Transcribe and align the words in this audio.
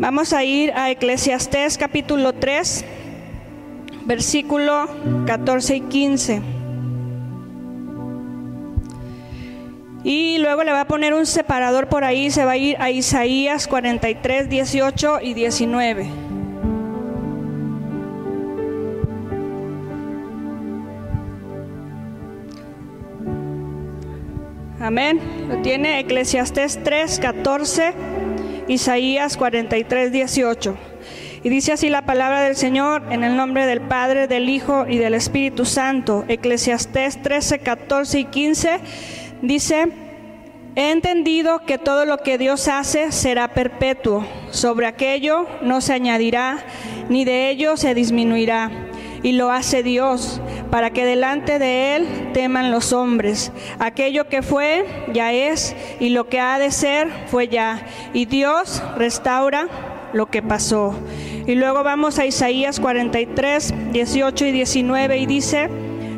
Vamos 0.00 0.32
a 0.32 0.44
ir 0.44 0.70
a 0.74 0.92
Eclesiastés 0.92 1.76
capítulo 1.76 2.32
3, 2.32 2.84
versículo 4.04 4.86
14 5.26 5.74
y 5.74 5.80
15. 5.80 6.42
Y 10.04 10.38
luego 10.38 10.62
le 10.62 10.70
va 10.70 10.82
a 10.82 10.86
poner 10.86 11.14
un 11.14 11.26
separador 11.26 11.88
por 11.88 12.04
ahí, 12.04 12.30
se 12.30 12.44
va 12.44 12.52
a 12.52 12.56
ir 12.56 12.76
a 12.78 12.90
Isaías 12.90 13.66
43, 13.66 14.48
18 14.48 15.18
y 15.20 15.34
19. 15.34 16.06
Amén. 24.78 25.20
Lo 25.48 25.60
tiene 25.62 25.98
Eclesiastés 25.98 26.84
3, 26.84 27.18
14, 27.18 27.94
Isaías 28.68 29.36
43, 29.36 30.12
18. 30.12 30.76
Y 31.42 31.48
dice 31.48 31.72
así 31.72 31.88
la 31.88 32.02
palabra 32.02 32.42
del 32.42 32.56
Señor 32.56 33.02
en 33.10 33.24
el 33.24 33.36
nombre 33.36 33.66
del 33.66 33.80
Padre, 33.80 34.28
del 34.28 34.48
Hijo 34.48 34.86
y 34.86 34.98
del 34.98 35.14
Espíritu 35.14 35.64
Santo. 35.64 36.24
Eclesiastés 36.28 37.22
13, 37.22 37.60
14 37.60 38.20
y 38.20 38.24
15 38.26 38.80
dice, 39.42 39.88
he 40.76 40.90
entendido 40.90 41.60
que 41.64 41.78
todo 41.78 42.04
lo 42.04 42.18
que 42.18 42.38
Dios 42.38 42.68
hace 42.68 43.12
será 43.12 43.48
perpetuo. 43.48 44.26
Sobre 44.50 44.86
aquello 44.86 45.46
no 45.62 45.80
se 45.80 45.94
añadirá, 45.94 46.58
ni 47.08 47.24
de 47.24 47.50
ello 47.50 47.76
se 47.76 47.94
disminuirá 47.94 48.87
y 49.22 49.32
lo 49.32 49.50
hace 49.50 49.82
Dios, 49.82 50.40
para 50.70 50.90
que 50.90 51.04
delante 51.04 51.58
de 51.58 51.96
Él 51.96 52.30
teman 52.32 52.70
los 52.70 52.92
hombres. 52.92 53.52
Aquello 53.78 54.28
que 54.28 54.42
fue, 54.42 54.86
ya 55.12 55.32
es, 55.32 55.74
y 56.00 56.10
lo 56.10 56.28
que 56.28 56.40
ha 56.40 56.58
de 56.58 56.70
ser, 56.70 57.08
fue 57.26 57.48
ya. 57.48 57.86
Y 58.12 58.26
Dios 58.26 58.82
restaura 58.96 59.68
lo 60.12 60.26
que 60.26 60.42
pasó. 60.42 60.94
Y 61.46 61.54
luego 61.54 61.82
vamos 61.82 62.18
a 62.18 62.26
Isaías 62.26 62.80
43, 62.80 63.74
18 63.92 64.46
y 64.46 64.52
19 64.52 65.18
y 65.18 65.26
dice, 65.26 65.70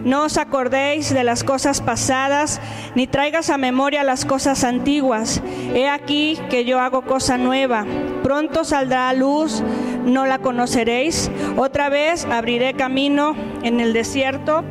no 0.04 0.24
os 0.24 0.38
acordéis 0.38 1.12
de 1.12 1.24
las 1.24 1.44
cosas 1.44 1.80
pasadas, 1.80 2.60
ni 2.94 3.06
traigas 3.06 3.50
a 3.50 3.58
memoria 3.58 4.04
las 4.04 4.24
cosas 4.24 4.64
antiguas. 4.64 5.42
He 5.74 5.88
aquí 5.88 6.38
que 6.48 6.64
yo 6.64 6.80
hago 6.80 7.02
cosa 7.02 7.38
nueva. 7.38 7.84
Pronto 8.22 8.64
saldrá 8.64 9.08
a 9.08 9.14
luz, 9.14 9.62
no 10.04 10.26
la 10.26 10.38
conoceréis. 10.38 11.30
Otra 11.56 11.88
vez 11.88 12.24
abriré 12.26 12.74
camino 12.74 13.34
en 13.62 13.80
el 13.80 13.92
desierto 13.92 14.64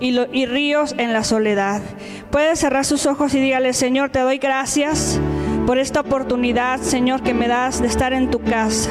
y, 0.00 0.46
ríos 0.46 0.94
en 0.98 1.12
la 1.12 1.24
soledad. 1.24 1.82
Puede 2.30 2.56
cerrar 2.56 2.84
sus 2.84 3.06
ojos 3.06 3.34
y 3.34 3.40
dígale, 3.40 3.72
Señor, 3.72 4.10
te 4.10 4.20
doy 4.20 4.38
gracias 4.38 5.20
por 5.66 5.78
esta 5.78 6.00
oportunidad, 6.00 6.80
Señor, 6.80 7.22
que 7.22 7.34
me 7.34 7.48
das 7.48 7.80
de 7.80 7.88
estar 7.88 8.12
en 8.12 8.30
tu 8.30 8.40
casa. 8.40 8.90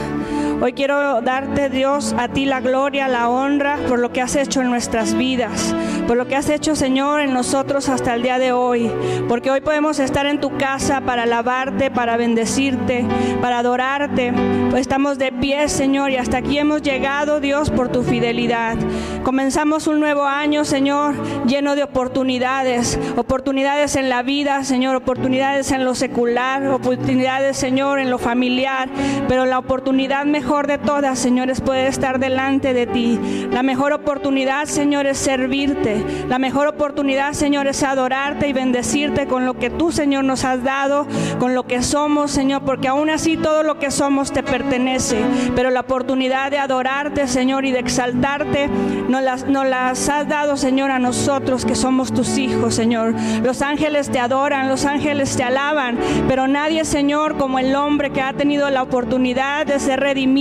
Hoy 0.60 0.74
quiero 0.74 1.22
darte, 1.22 1.70
Dios, 1.70 2.16
a 2.18 2.30
ti 2.30 2.46
la 2.46 2.62
gloria, 2.62 3.08
la 3.08 3.30
honra 3.30 3.78
por 3.88 4.00
lo 4.00 4.12
que 4.12 4.22
has 4.22 4.36
hecho 4.36 4.62
en 4.62 4.72
nuestras 4.72 5.14
vidas, 5.14 5.76
por 6.08 6.16
lo 6.16 6.26
que 6.28 6.38
has 6.38 6.50
hecho, 6.50 6.76
Señor, 6.76 7.20
en 7.20 7.34
nosotros 7.34 7.90
hasta 7.90 8.16
el 8.16 8.24
día 8.24 8.40
de 8.40 8.54
hoy. 8.54 8.90
Porque 9.28 9.52
hoy 9.52 9.60
podemos 9.60 10.00
estar 10.00 10.26
en 10.26 10.40
tu 10.40 10.58
casa 10.58 11.02
para 11.02 11.24
alabarte, 11.24 11.92
para 11.92 12.16
bendecirte, 12.16 13.06
para 13.42 13.60
adorarte. 13.60 14.34
Estamos 14.76 15.18
de 15.18 15.32
pie, 15.32 15.68
Señor, 15.68 16.12
y 16.12 16.16
hasta 16.16 16.38
aquí 16.38 16.58
hemos 16.58 16.82
llegado, 16.82 17.40
Dios, 17.42 17.70
por 17.70 17.90
tu 17.90 18.04
fidelidad. 18.04 18.78
Comenzamos 19.24 19.88
un 19.88 20.00
nuevo 20.00 20.24
año, 20.24 20.64
Señor, 20.64 21.16
lleno 21.46 21.76
de 21.76 21.84
oportunidades, 21.84 22.98
oportunidades 23.18 23.96
en 23.98 24.08
la 24.08 24.24
vida, 24.24 24.64
Señor, 24.64 24.96
oportunidades 24.96 25.72
en 25.72 25.84
lo 25.84 25.96
secular, 25.96 26.66
oportunidades, 26.68 27.58
Señor, 27.58 28.00
en 28.00 28.10
lo 28.10 28.20
familiar, 28.20 28.88
pero 29.28 29.46
la 29.46 29.60
oportunidad 29.60 30.26
mejor 30.26 30.68
de 30.68 30.78
todas, 30.78 31.20
Señor, 31.20 31.50
es 31.50 31.60
poder 31.60 31.88
estar 31.88 32.20
delante 32.20 32.74
de 32.74 32.88
ti. 32.88 33.20
La 33.52 33.64
mejor 33.64 33.92
oportunidad, 33.92 34.66
Señor, 34.66 35.08
es 35.08 35.18
servirte. 35.18 35.97
La 36.28 36.40
mejor 36.40 36.68
oportunidad, 36.68 37.34
Señor, 37.34 37.68
es 37.68 37.84
adorarte 37.84 38.48
y 38.48 38.54
bendecirte 38.54 39.28
con 39.28 39.46
lo 39.46 39.56
que 39.56 39.70
tú, 39.70 39.92
Señor, 39.92 40.24
nos 40.24 40.44
has 40.46 40.64
dado, 40.64 41.08
con 41.40 41.56
lo 41.56 41.66
que 41.66 41.82
somos, 41.82 42.32
Señor, 42.32 42.64
porque 42.64 42.88
aún 42.88 43.10
así 43.10 43.38
todo 43.38 43.64
lo 43.64 43.80
que 43.80 43.92
somos 43.92 44.32
te 44.32 44.44
pertenece. 44.44 45.18
Pero 45.56 45.70
la 45.70 45.82
oportunidad 45.82 46.52
de 46.52 46.60
adorarte, 46.60 47.28
Señor, 47.28 47.66
y 47.66 47.72
de 47.72 47.80
exaltarte, 47.80 48.70
nos 49.08 49.22
las, 49.22 49.48
las 49.48 50.10
has 50.10 50.28
dado, 50.28 50.58
Señor, 50.58 50.92
a 50.92 51.00
nosotros 51.00 51.66
que 51.66 51.76
somos 51.76 52.14
tus 52.14 52.38
hijos, 52.38 52.76
Señor. 52.76 53.14
Los 53.44 53.62
ángeles 53.62 54.10
te 54.10 54.20
adoran, 54.20 54.68
los 54.68 54.86
ángeles 54.86 55.36
te 55.36 55.44
alaban, 55.44 55.98
pero 56.28 56.48
nadie, 56.48 56.86
Señor, 56.86 57.38
como 57.38 57.60
el 57.60 57.76
hombre 57.76 58.12
que 58.12 58.22
ha 58.22 58.34
tenido 58.34 58.70
la 58.70 58.84
oportunidad 58.84 59.66
de 59.66 59.80
ser 59.80 60.00
redimido 60.00 60.38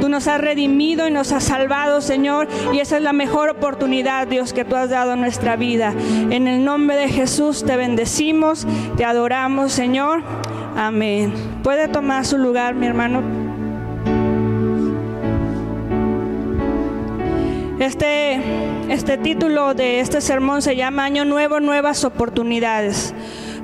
Tú 0.00 0.08
nos 0.08 0.28
has 0.28 0.40
redimido 0.40 1.08
y 1.08 1.10
nos 1.10 1.32
has 1.32 1.44
salvado, 1.44 2.00
Señor. 2.00 2.48
Y 2.72 2.80
esa 2.80 2.96
es 2.96 3.02
la 3.02 3.12
mejor 3.12 3.48
oportunidad, 3.48 4.26
Dios, 4.26 4.52
que 4.52 4.64
tú 4.64 4.76
has 4.76 4.83
dado 4.90 5.14
en 5.14 5.20
nuestra 5.20 5.56
vida. 5.56 5.94
En 6.30 6.48
el 6.48 6.64
nombre 6.64 6.96
de 6.96 7.08
Jesús 7.08 7.64
te 7.64 7.76
bendecimos, 7.76 8.66
te 8.96 9.04
adoramos, 9.04 9.72
Señor. 9.72 10.22
Amén. 10.76 11.32
Puede 11.62 11.88
tomar 11.88 12.24
su 12.24 12.38
lugar, 12.38 12.74
mi 12.74 12.86
hermano. 12.86 13.22
Este, 17.78 18.40
este 18.88 19.18
título 19.18 19.74
de 19.74 20.00
este 20.00 20.20
sermón 20.20 20.62
se 20.62 20.76
llama 20.76 21.04
Año 21.04 21.24
Nuevo, 21.24 21.60
Nuevas 21.60 22.04
Oportunidades. 22.04 23.12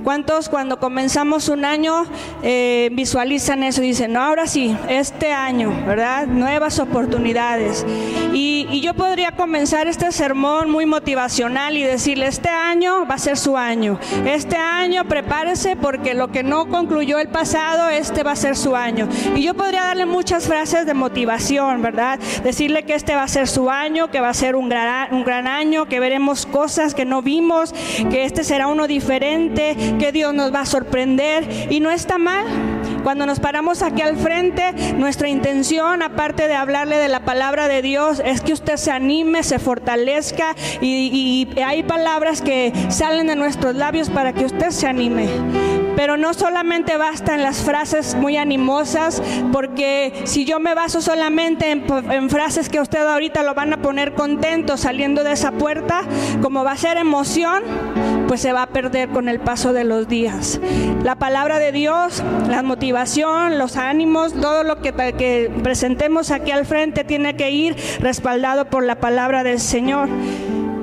¿Cuántos 0.04 0.48
cuando 0.48 0.78
comenzamos 0.78 1.48
un 1.48 1.64
año 1.64 2.04
eh, 2.42 2.88
visualizan 2.92 3.62
eso 3.62 3.82
y 3.82 3.88
dicen, 3.88 4.12
no, 4.12 4.22
ahora 4.22 4.46
sí, 4.46 4.76
este 4.88 5.32
año, 5.32 5.72
¿verdad? 5.86 6.26
Nuevas 6.26 6.78
oportunidades. 6.78 7.84
Y, 8.32 8.66
y, 8.70 8.80
yo 8.80 8.94
podría 8.94 9.32
comenzar 9.32 9.88
este 9.88 10.10
sermón 10.12 10.70
muy 10.70 10.86
motivacional 10.86 11.76
y 11.76 11.82
decirle, 11.82 12.26
este 12.28 12.48
año 12.48 13.06
va 13.06 13.16
a 13.16 13.18
ser 13.18 13.36
su 13.36 13.56
año. 13.56 13.98
Este 14.24 14.56
año 14.56 15.04
prepárese 15.06 15.76
porque 15.76 16.14
lo 16.14 16.28
que 16.28 16.42
no 16.42 16.68
concluyó 16.68 17.18
el 17.18 17.28
pasado, 17.28 17.90
este 17.90 18.22
va 18.22 18.32
a 18.32 18.36
ser 18.36 18.56
su 18.56 18.76
año. 18.76 19.08
Y 19.34 19.42
yo 19.42 19.54
podría 19.54 19.84
darle 19.84 20.06
muchas 20.06 20.46
frases 20.46 20.86
de 20.86 20.94
motivación, 20.94 21.82
¿verdad? 21.82 22.18
Decirle 22.42 22.84
que 22.84 22.94
este 22.94 23.14
va 23.14 23.24
a 23.24 23.28
ser 23.28 23.48
su 23.48 23.70
año, 23.70 24.10
que 24.10 24.20
va 24.20 24.28
a 24.28 24.34
ser 24.34 24.56
un 24.56 24.68
gran, 24.68 25.12
un 25.12 25.24
gran 25.24 25.46
año, 25.46 25.86
que 25.86 26.00
veremos 26.00 26.46
cosas 26.46 26.94
que 26.94 27.04
no 27.04 27.22
vimos, 27.22 27.74
que 28.10 28.24
este 28.24 28.44
será 28.44 28.68
uno 28.68 28.86
diferente 28.86 29.76
que 29.98 30.12
Dios 30.12 30.34
nos 30.34 30.54
va 30.54 30.60
a 30.60 30.66
sorprender 30.66 31.68
y 31.70 31.80
no 31.80 31.90
está 31.90 32.18
mal. 32.18 32.44
Cuando 33.02 33.24
nos 33.24 33.40
paramos 33.40 33.82
aquí 33.82 34.02
al 34.02 34.16
frente, 34.16 34.72
nuestra 34.96 35.28
intención, 35.28 36.02
aparte 36.02 36.48
de 36.48 36.54
hablarle 36.54 36.96
de 36.98 37.08
la 37.08 37.20
palabra 37.20 37.66
de 37.66 37.80
Dios, 37.80 38.20
es 38.24 38.42
que 38.42 38.52
usted 38.52 38.76
se 38.76 38.90
anime, 38.90 39.42
se 39.42 39.58
fortalezca 39.58 40.54
y, 40.80 41.48
y 41.56 41.60
hay 41.60 41.82
palabras 41.82 42.42
que 42.42 42.72
salen 42.90 43.28
de 43.28 43.36
nuestros 43.36 43.74
labios 43.74 44.10
para 44.10 44.32
que 44.32 44.44
usted 44.44 44.70
se 44.70 44.86
anime. 44.86 45.28
Pero 45.96 46.16
no 46.16 46.32
solamente 46.34 46.96
basta 46.96 47.34
en 47.34 47.42
las 47.42 47.62
frases 47.62 48.14
muy 48.14 48.36
animosas, 48.36 49.22
porque 49.52 50.22
si 50.24 50.44
yo 50.44 50.58
me 50.60 50.74
baso 50.74 51.00
solamente 51.00 51.70
en, 51.70 52.30
frases 52.30 52.68
que 52.68 52.80
usted 52.80 53.06
ahorita 53.06 53.42
lo 53.42 53.54
van 53.54 53.72
a 53.72 53.82
poner 53.82 54.14
contento 54.14 54.76
saliendo 54.76 55.24
de 55.24 55.32
esa 55.32 55.52
puerta, 55.52 56.02
como 56.40 56.64
va 56.64 56.72
a 56.72 56.76
ser 56.76 56.96
emoción, 56.96 57.62
pues 58.30 58.42
se 58.42 58.52
va 58.52 58.62
a 58.62 58.68
perder 58.68 59.08
con 59.08 59.28
el 59.28 59.40
paso 59.40 59.72
de 59.72 59.82
los 59.82 60.06
días. 60.06 60.60
La 61.02 61.16
palabra 61.16 61.58
de 61.58 61.72
Dios, 61.72 62.22
la 62.48 62.62
motivación, 62.62 63.58
los 63.58 63.76
ánimos, 63.76 64.34
todo 64.34 64.62
lo 64.62 64.80
que, 64.80 64.92
que 64.92 65.50
presentemos 65.64 66.30
aquí 66.30 66.52
al 66.52 66.64
frente 66.64 67.02
tiene 67.02 67.34
que 67.34 67.50
ir 67.50 67.74
respaldado 67.98 68.66
por 68.66 68.84
la 68.84 69.00
palabra 69.00 69.42
del 69.42 69.58
Señor. 69.58 70.08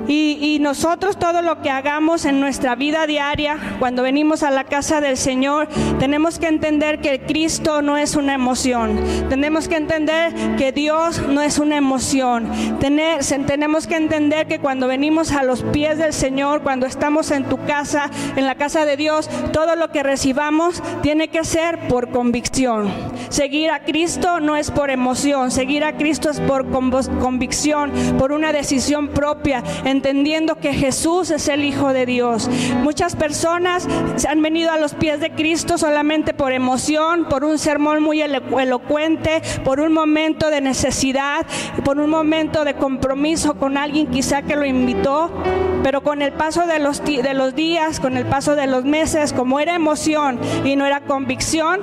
Y, 0.08 0.58
nosotros 0.58 1.18
todo 1.18 1.40
lo 1.42 1.62
que 1.62 1.70
hagamos 1.70 2.24
en 2.24 2.40
nuestra 2.40 2.74
vida 2.74 3.06
diaria, 3.06 3.58
cuando 3.78 4.02
venimos 4.02 4.42
a 4.42 4.50
la 4.50 4.64
casa 4.64 5.00
del 5.00 5.16
Señor, 5.16 5.68
tenemos 5.98 6.38
que 6.38 6.48
entender 6.48 7.00
que 7.00 7.20
Cristo 7.20 7.80
no 7.80 7.96
es 7.96 8.16
una 8.16 8.34
emoción. 8.34 8.98
Tenemos 9.28 9.68
que 9.68 9.76
entender 9.76 10.34
que 10.56 10.72
Dios 10.72 11.22
no 11.28 11.42
es 11.42 11.58
una 11.58 11.76
emoción. 11.76 12.50
Tenemos 12.80 13.86
que 13.86 13.96
entender 13.96 14.46
que 14.48 14.58
cuando 14.58 14.88
venimos 14.88 15.32
a 15.32 15.44
los 15.44 15.62
pies 15.62 15.98
del 15.98 16.12
Señor, 16.12 16.62
cuando 16.62 16.86
estamos 16.86 17.30
en 17.30 17.44
tu 17.44 17.64
casa, 17.64 18.10
en 18.36 18.46
la 18.46 18.56
casa 18.56 18.84
de 18.84 18.96
Dios, 18.96 19.28
todo 19.52 19.76
lo 19.76 19.90
que 19.90 20.02
recibamos 20.02 20.82
tiene 21.02 21.28
que 21.28 21.44
ser 21.44 21.86
por 21.88 22.10
convicción. 22.10 22.90
Seguir 23.28 23.70
a 23.70 23.84
Cristo 23.84 24.40
no 24.40 24.56
es 24.56 24.70
por 24.70 24.90
emoción, 24.90 25.50
seguir 25.50 25.84
a 25.84 25.96
Cristo 25.96 26.30
es 26.30 26.40
por 26.40 26.70
convicción, 26.70 27.92
por 28.18 28.32
una 28.32 28.52
decisión 28.52 29.08
propia. 29.08 29.62
Entendiendo 29.98 30.60
que 30.60 30.74
Jesús 30.74 31.32
es 31.32 31.48
el 31.48 31.64
Hijo 31.64 31.92
de 31.92 32.06
Dios. 32.06 32.48
Muchas 32.84 33.16
personas 33.16 33.88
han 34.28 34.40
venido 34.42 34.70
a 34.70 34.78
los 34.78 34.94
pies 34.94 35.18
de 35.18 35.32
Cristo 35.32 35.76
solamente 35.76 36.32
por 36.34 36.52
emoción, 36.52 37.26
por 37.28 37.42
un 37.42 37.58
sermón 37.58 38.00
muy 38.00 38.22
elocuente, 38.22 39.42
por 39.64 39.80
un 39.80 39.92
momento 39.92 40.50
de 40.50 40.60
necesidad, 40.60 41.44
por 41.84 41.98
un 41.98 42.10
momento 42.10 42.64
de 42.64 42.74
compromiso 42.74 43.54
con 43.54 43.76
alguien 43.76 44.06
quizá 44.06 44.42
que 44.42 44.54
lo 44.54 44.64
invitó, 44.64 45.32
pero 45.82 46.00
con 46.04 46.22
el 46.22 46.32
paso 46.32 46.64
de 46.66 46.78
los, 46.78 47.04
de 47.04 47.34
los 47.34 47.56
días, 47.56 47.98
con 47.98 48.16
el 48.16 48.24
paso 48.24 48.54
de 48.54 48.68
los 48.68 48.84
meses, 48.84 49.32
como 49.32 49.58
era 49.58 49.74
emoción 49.74 50.38
y 50.64 50.76
no 50.76 50.86
era 50.86 51.00
convicción, 51.00 51.80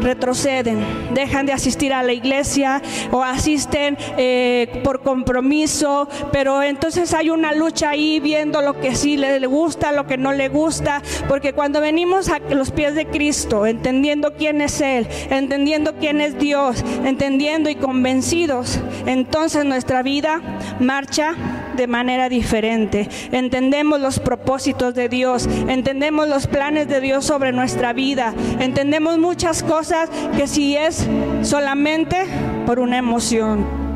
retroceden, 0.00 0.84
dejan 1.14 1.46
de 1.46 1.52
asistir 1.52 1.92
a 1.92 2.02
la 2.02 2.12
iglesia 2.12 2.82
o 3.10 3.22
asisten 3.22 3.96
eh, 4.16 4.80
por 4.84 5.02
compromiso, 5.02 6.08
pero 6.32 6.62
entonces 6.62 7.12
hay 7.14 7.30
una 7.30 7.52
lucha 7.52 7.90
ahí 7.90 8.20
viendo 8.20 8.62
lo 8.62 8.80
que 8.80 8.94
sí 8.94 9.16
le 9.16 9.46
gusta, 9.46 9.92
lo 9.92 10.06
que 10.06 10.16
no 10.16 10.32
le 10.32 10.48
gusta, 10.48 11.02
porque 11.28 11.52
cuando 11.52 11.80
venimos 11.80 12.28
a 12.28 12.38
los 12.38 12.70
pies 12.70 12.94
de 12.94 13.06
Cristo, 13.06 13.66
entendiendo 13.66 14.34
quién 14.34 14.60
es 14.60 14.80
Él, 14.80 15.06
entendiendo 15.30 15.94
quién 15.94 16.20
es 16.20 16.38
Dios, 16.38 16.84
entendiendo 17.04 17.70
y 17.70 17.76
convencidos, 17.76 18.80
entonces 19.06 19.64
nuestra 19.64 20.02
vida 20.02 20.40
marcha 20.80 21.34
de 21.76 21.86
manera 21.86 22.28
diferente. 22.28 23.08
Entendemos 23.30 24.00
los 24.00 24.18
propósitos 24.18 24.94
de 24.94 25.08
Dios, 25.08 25.48
entendemos 25.68 26.28
los 26.28 26.46
planes 26.46 26.88
de 26.88 27.00
Dios 27.00 27.24
sobre 27.24 27.52
nuestra 27.52 27.92
vida, 27.92 28.34
entendemos 28.58 29.18
muchas 29.18 29.62
cosas 29.62 29.87
que 30.36 30.46
si 30.46 30.76
es 30.76 31.06
solamente 31.42 32.26
por 32.66 32.78
una 32.78 32.98
emoción. 32.98 33.87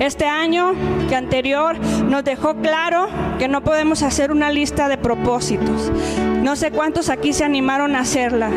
Este 0.00 0.26
año 0.26 0.74
que 1.08 1.16
anterior 1.16 1.78
nos 1.78 2.24
dejó 2.24 2.56
claro 2.56 3.08
que 3.38 3.48
no 3.48 3.62
podemos 3.62 4.02
hacer 4.02 4.30
una 4.30 4.50
lista 4.50 4.88
de 4.88 4.98
propósitos. 4.98 5.90
No 6.42 6.56
sé 6.56 6.70
cuántos 6.70 7.08
aquí 7.08 7.32
se 7.32 7.44
animaron 7.44 7.94
a 7.94 8.00
hacerla, 8.00 8.50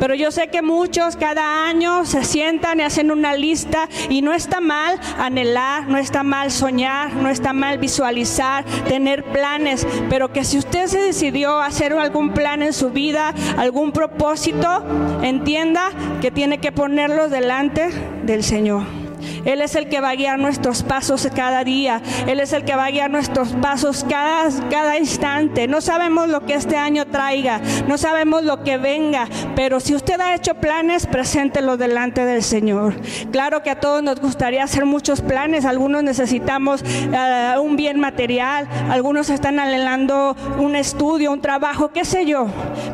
pero 0.00 0.14
yo 0.14 0.30
sé 0.30 0.48
que 0.48 0.60
muchos 0.60 1.16
cada 1.16 1.66
año 1.66 2.04
se 2.04 2.24
sientan 2.24 2.80
y 2.80 2.82
hacen 2.82 3.10
una 3.10 3.34
lista 3.34 3.88
y 4.08 4.22
no 4.22 4.32
está 4.32 4.60
mal 4.60 5.00
anhelar, 5.18 5.88
no 5.88 5.98
está 5.98 6.22
mal 6.22 6.50
soñar, 6.50 7.14
no 7.14 7.30
está 7.30 7.52
mal 7.52 7.78
visualizar, 7.78 8.64
tener 8.88 9.24
planes, 9.24 9.86
pero 10.10 10.32
que 10.32 10.44
si 10.44 10.58
usted 10.58 10.86
se 10.86 11.00
decidió 11.00 11.58
hacer 11.58 11.92
algún 11.92 12.30
plan 12.30 12.62
en 12.62 12.72
su 12.72 12.90
vida, 12.90 13.34
algún 13.56 13.92
propósito, 13.92 14.84
entienda 15.22 15.90
que 16.20 16.30
tiene 16.30 16.58
que 16.58 16.72
ponerlo 16.72 17.28
delante 17.28 17.88
del 18.24 18.42
Señor. 18.42 19.07
Él 19.44 19.60
es 19.60 19.74
el 19.74 19.88
que 19.88 20.00
va 20.00 20.10
a 20.10 20.14
guiar 20.14 20.38
nuestros 20.38 20.82
pasos 20.82 21.28
cada 21.34 21.64
día. 21.64 22.00
Él 22.26 22.40
es 22.40 22.52
el 22.52 22.64
que 22.64 22.74
va 22.74 22.86
a 22.86 22.90
guiar 22.90 23.10
nuestros 23.10 23.48
pasos 23.54 24.04
cada, 24.08 24.48
cada 24.70 24.98
instante. 24.98 25.68
No 25.68 25.80
sabemos 25.80 26.28
lo 26.28 26.44
que 26.46 26.54
este 26.54 26.76
año 26.76 27.06
traiga, 27.06 27.60
no 27.86 27.98
sabemos 27.98 28.42
lo 28.44 28.62
que 28.62 28.78
venga, 28.78 29.26
pero 29.54 29.80
si 29.80 29.94
usted 29.94 30.20
ha 30.20 30.34
hecho 30.34 30.54
planes, 30.54 31.06
preséntelo 31.06 31.76
delante 31.76 32.24
del 32.24 32.42
Señor. 32.42 32.94
Claro 33.32 33.62
que 33.62 33.70
a 33.70 33.80
todos 33.80 34.02
nos 34.02 34.20
gustaría 34.20 34.64
hacer 34.64 34.84
muchos 34.84 35.20
planes. 35.20 35.64
Algunos 35.64 36.02
necesitamos 36.02 36.82
eh, 36.82 37.54
un 37.60 37.76
bien 37.76 38.00
material, 38.00 38.68
algunos 38.90 39.30
están 39.30 39.58
anhelando 39.58 40.36
un 40.58 40.76
estudio, 40.76 41.32
un 41.32 41.40
trabajo, 41.40 41.90
qué 41.90 42.04
sé 42.04 42.26
yo, 42.26 42.46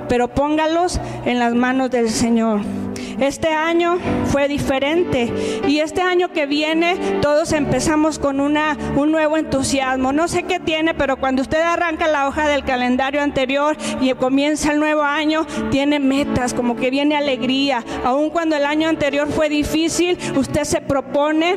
pero 0.09 0.29
póngalos 0.29 1.01
en 1.25 1.39
las 1.39 1.55
manos 1.55 1.91
del 1.91 2.11
Señor. 2.11 2.84
Este 3.21 3.49
año 3.49 3.99
fue 4.27 4.49
diferente 4.49 5.33
y 5.67 5.79
este 5.79 6.03
año 6.03 6.31
que 6.31 6.47
viene 6.47 6.97
todos 7.21 7.53
empezamos 7.53 8.19
con 8.19 8.41
una, 8.41 8.77
un 8.97 9.13
nuevo 9.13 9.37
entusiasmo. 9.37 10.13
No 10.13 10.29
sé 10.29 10.45
qué 10.45 10.61
tiene, 10.61 10.95
pero 10.95 11.17
cuando 11.17 11.43
usted 11.43 11.61
arranca 11.61 12.09
la 12.09 12.29
hoja 12.29 12.49
del 12.49 12.65
calendario 12.65 13.23
anterior 13.23 13.77
y 14.01 14.13
comienza 14.15 14.73
el 14.73 14.81
nuevo 14.81 15.03
año, 15.03 15.47
tiene 15.71 15.99
metas, 15.99 16.55
como 16.55 16.77
que 16.77 16.91
viene 16.91 17.17
alegría. 17.17 17.85
Aun 18.05 18.31
cuando 18.31 18.57
el 18.57 18.65
año 18.65 18.89
anterior 18.89 19.29
fue 19.31 19.49
difícil, 19.49 20.19
usted 20.37 20.65
se 20.65 20.81
propone 20.81 21.57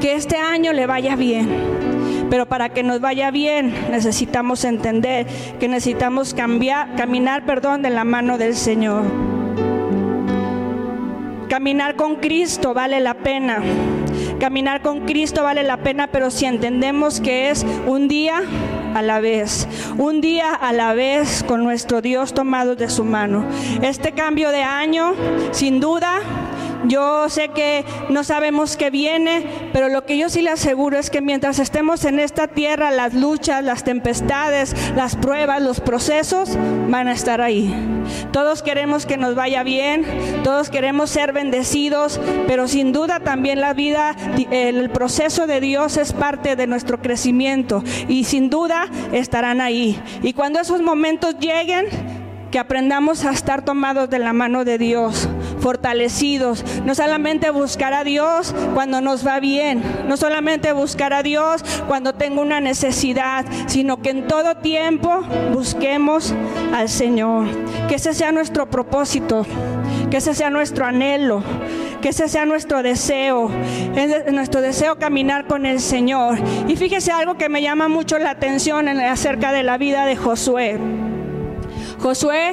que 0.00 0.14
este 0.14 0.36
año 0.36 0.72
le 0.72 0.86
vaya 0.86 1.16
bien. 1.16 1.48
Pero 2.30 2.46
para 2.46 2.68
que 2.68 2.82
nos 2.82 3.00
vaya 3.00 3.30
bien 3.30 3.74
necesitamos 3.90 4.64
entender 4.64 5.26
que 5.58 5.68
necesitamos 5.68 6.34
cambiar, 6.34 6.94
caminar, 6.96 7.46
perdón, 7.46 7.82
de 7.82 7.90
la 7.90 8.04
mano 8.04 8.36
del 8.36 8.54
Señor. 8.54 9.37
Caminar 11.48 11.96
con 11.96 12.16
Cristo 12.16 12.74
vale 12.74 13.00
la 13.00 13.14
pena. 13.14 13.62
Caminar 14.38 14.82
con 14.82 15.06
Cristo 15.06 15.42
vale 15.42 15.62
la 15.62 15.78
pena, 15.78 16.08
pero 16.08 16.30
si 16.30 16.44
entendemos 16.44 17.20
que 17.20 17.48
es 17.48 17.64
un 17.86 18.06
día 18.06 18.42
a 18.94 19.00
la 19.00 19.18
vez, 19.20 19.66
un 19.96 20.20
día 20.20 20.52
a 20.52 20.72
la 20.74 20.92
vez 20.92 21.42
con 21.42 21.64
nuestro 21.64 22.02
Dios 22.02 22.34
tomado 22.34 22.76
de 22.76 22.90
su 22.90 23.02
mano. 23.02 23.46
Este 23.80 24.12
cambio 24.12 24.50
de 24.50 24.62
año, 24.62 25.14
sin 25.50 25.80
duda, 25.80 26.20
yo 26.86 27.28
sé 27.28 27.48
que 27.48 27.84
no 28.08 28.24
sabemos 28.24 28.76
qué 28.76 28.90
viene, 28.90 29.44
pero 29.72 29.88
lo 29.88 30.04
que 30.04 30.16
yo 30.16 30.28
sí 30.28 30.42
le 30.42 30.50
aseguro 30.50 30.98
es 30.98 31.10
que 31.10 31.20
mientras 31.20 31.58
estemos 31.58 32.04
en 32.04 32.18
esta 32.20 32.48
tierra, 32.48 32.90
las 32.90 33.14
luchas, 33.14 33.64
las 33.64 33.84
tempestades, 33.84 34.74
las 34.94 35.16
pruebas, 35.16 35.62
los 35.62 35.80
procesos 35.80 36.56
van 36.88 37.08
a 37.08 37.12
estar 37.12 37.40
ahí. 37.40 37.74
Todos 38.32 38.62
queremos 38.62 39.06
que 39.06 39.16
nos 39.16 39.34
vaya 39.34 39.62
bien, 39.62 40.04
todos 40.44 40.70
queremos 40.70 41.10
ser 41.10 41.32
bendecidos, 41.32 42.20
pero 42.46 42.68
sin 42.68 42.92
duda 42.92 43.20
también 43.20 43.60
la 43.60 43.74
vida, 43.74 44.16
el 44.50 44.90
proceso 44.90 45.46
de 45.46 45.60
Dios 45.60 45.96
es 45.96 46.12
parte 46.12 46.56
de 46.56 46.66
nuestro 46.66 47.00
crecimiento 47.00 47.82
y 48.08 48.24
sin 48.24 48.50
duda 48.50 48.86
estarán 49.12 49.60
ahí. 49.60 50.00
Y 50.22 50.32
cuando 50.32 50.60
esos 50.60 50.80
momentos 50.80 51.38
lleguen, 51.38 51.86
que 52.50 52.58
aprendamos 52.58 53.24
a 53.24 53.30
estar 53.30 53.64
tomados 53.64 54.08
de 54.08 54.18
la 54.18 54.32
mano 54.32 54.64
de 54.64 54.78
Dios, 54.78 55.28
fortalecidos, 55.60 56.64
no 56.84 56.94
solamente 56.94 57.50
buscar 57.50 57.94
a 57.94 58.04
Dios 58.04 58.54
cuando 58.74 59.00
nos 59.00 59.26
va 59.26 59.40
bien, 59.40 59.82
no 60.06 60.16
solamente 60.16 60.72
buscar 60.72 61.12
a 61.12 61.22
Dios 61.22 61.64
cuando 61.86 62.14
tengo 62.14 62.40
una 62.40 62.60
necesidad, 62.60 63.44
sino 63.66 64.00
que 64.00 64.10
en 64.10 64.26
todo 64.26 64.56
tiempo 64.56 65.22
busquemos 65.52 66.34
al 66.74 66.88
Señor. 66.88 67.46
Que 67.88 67.96
ese 67.96 68.14
sea 68.14 68.32
nuestro 68.32 68.70
propósito, 68.70 69.46
que 70.10 70.18
ese 70.18 70.34
sea 70.34 70.50
nuestro 70.50 70.84
anhelo, 70.84 71.42
que 72.00 72.10
ese 72.10 72.28
sea 72.28 72.46
nuestro 72.46 72.82
deseo, 72.82 73.50
nuestro 74.30 74.60
deseo 74.60 74.98
caminar 74.98 75.46
con 75.46 75.66
el 75.66 75.80
Señor. 75.80 76.38
Y 76.68 76.76
fíjese 76.76 77.12
algo 77.12 77.36
que 77.36 77.48
me 77.48 77.62
llama 77.62 77.88
mucho 77.88 78.18
la 78.18 78.30
atención 78.30 78.88
acerca 78.88 79.52
de 79.52 79.62
la 79.62 79.78
vida 79.78 80.06
de 80.06 80.16
Josué. 80.16 80.78
Josué 82.00 82.52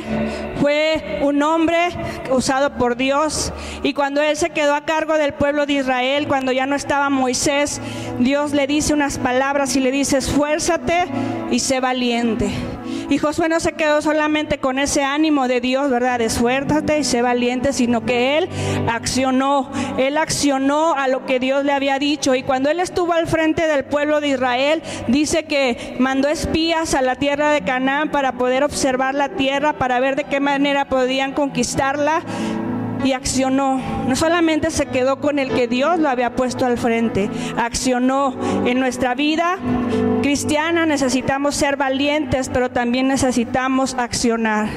fue 0.60 1.20
un 1.22 1.42
hombre 1.44 1.90
usado 2.32 2.72
por 2.78 2.96
Dios 2.96 3.54
y 3.84 3.94
cuando 3.94 4.22
él 4.22 4.36
se 4.38 4.50
quedó 4.50 4.76
a 4.76 4.82
cargo 4.82 5.18
del 5.18 5.34
pueblo 5.34 5.66
de 5.66 5.74
Israel, 5.74 6.28
cuando 6.28 6.52
ya 6.52 6.66
no 6.66 6.76
estaba 6.76 7.10
Moisés, 7.10 7.82
Dios 8.20 8.54
le 8.54 8.68
dice 8.68 8.94
unas 8.94 9.18
palabras 9.18 9.76
y 9.76 9.80
le 9.80 9.92
dice, 9.92 10.18
esfuérzate 10.18 11.06
y 11.52 11.60
sé 11.60 11.80
valiente. 11.80 12.50
Y 13.10 13.18
Josué 13.18 13.50
no 13.50 13.60
se 13.60 13.74
quedó 13.74 14.02
solamente 14.02 14.58
con 14.58 14.80
ese 14.80 15.04
ánimo 15.04 15.48
de 15.48 15.62
Dios, 15.62 15.90
¿verdad? 15.90 16.22
Esfuérzate 16.22 17.00
y 17.00 17.04
sé 17.04 17.22
valiente, 17.22 17.74
sino 17.74 18.06
que 18.06 18.38
él 18.38 18.50
accionó. 18.88 19.70
Él 19.98 20.18
accionó 20.18 20.96
a 20.96 21.08
lo 21.08 21.26
que 21.26 21.40
Dios 21.40 21.64
le 21.66 21.72
había 21.72 22.00
dicho. 22.00 22.36
Y 22.36 22.44
cuando 22.44 22.70
él 22.70 22.80
estuvo 22.80 23.14
al 23.14 23.28
frente 23.28 23.68
del 23.68 23.86
pueblo 23.86 24.22
de 24.22 24.30
Israel, 24.30 24.84
dice 25.08 25.44
que 25.44 25.96
mandó 26.00 26.28
espías 26.28 26.96
a 26.96 27.02
la 27.02 27.16
tierra 27.16 27.52
de 27.52 27.62
Canaán 27.62 28.10
para 28.10 28.34
poder 28.34 28.64
observar 28.64 29.16
la 29.16 29.30
tierra, 29.30 29.74
para 29.74 30.00
ver 30.00 30.16
de 30.16 30.26
qué 30.26 30.40
manera 30.40 30.86
podían 30.86 31.34
conquistarla 31.34 32.24
y 33.04 33.14
accionó. 33.14 33.80
No 34.08 34.16
solamente 34.16 34.72
se 34.72 34.86
quedó 34.88 35.20
con 35.20 35.40
el 35.40 35.50
que 35.50 35.68
Dios 35.68 36.00
lo 36.00 36.10
había 36.10 36.36
puesto 36.36 36.66
al 36.66 36.78
frente, 36.78 37.30
accionó. 37.58 38.36
En 38.66 38.80
nuestra 38.80 39.16
vida 39.16 39.58
cristiana 40.22 40.86
necesitamos 40.86 41.56
ser 41.56 41.78
valientes, 41.78 42.50
pero 42.50 42.70
también 42.72 43.08
necesitamos 43.08 43.96
accionar. 43.96 44.68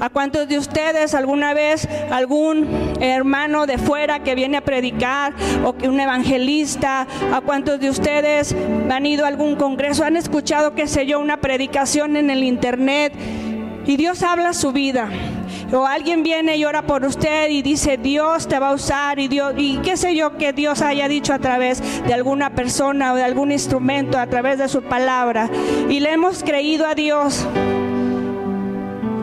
¿A 0.00 0.08
cuántos 0.08 0.48
de 0.48 0.56
ustedes 0.56 1.14
alguna 1.14 1.52
vez 1.52 1.86
algún 2.10 2.66
hermano 3.00 3.66
de 3.66 3.76
fuera 3.76 4.20
que 4.20 4.34
viene 4.34 4.56
a 4.56 4.62
predicar 4.62 5.34
o 5.62 5.74
que 5.74 5.90
un 5.90 6.00
evangelista, 6.00 7.06
a 7.32 7.40
cuántos 7.42 7.80
de 7.80 7.90
ustedes 7.90 8.56
han 8.90 9.04
ido 9.04 9.26
a 9.26 9.28
algún 9.28 9.56
congreso, 9.56 10.04
han 10.04 10.16
escuchado, 10.16 10.74
qué 10.74 10.86
sé 10.86 11.04
yo, 11.04 11.20
una 11.20 11.36
predicación 11.36 12.16
en 12.16 12.30
el 12.30 12.44
internet 12.44 13.12
y 13.86 13.96
Dios 13.96 14.22
habla 14.22 14.54
su 14.54 14.72
vida? 14.72 15.10
O 15.72 15.86
alguien 15.86 16.22
viene 16.22 16.56
y 16.56 16.64
ora 16.64 16.82
por 16.82 17.04
usted 17.04 17.50
y 17.50 17.62
dice 17.62 17.96
Dios 17.96 18.48
te 18.48 18.58
va 18.58 18.70
a 18.70 18.74
usar 18.74 19.18
y 19.18 19.28
Dios 19.28 19.54
y 19.56 19.78
qué 19.78 19.96
sé 19.96 20.14
yo 20.14 20.36
que 20.36 20.52
Dios 20.52 20.82
haya 20.82 21.08
dicho 21.08 21.32
a 21.32 21.38
través 21.38 21.82
de 22.04 22.14
alguna 22.14 22.50
persona 22.50 23.12
o 23.12 23.16
de 23.16 23.24
algún 23.24 23.52
instrumento 23.52 24.18
a 24.18 24.26
través 24.26 24.58
de 24.58 24.68
su 24.68 24.82
palabra. 24.82 25.48
Y 25.88 26.00
le 26.00 26.12
hemos 26.12 26.42
creído 26.42 26.86
a 26.86 26.94
Dios 26.94 27.46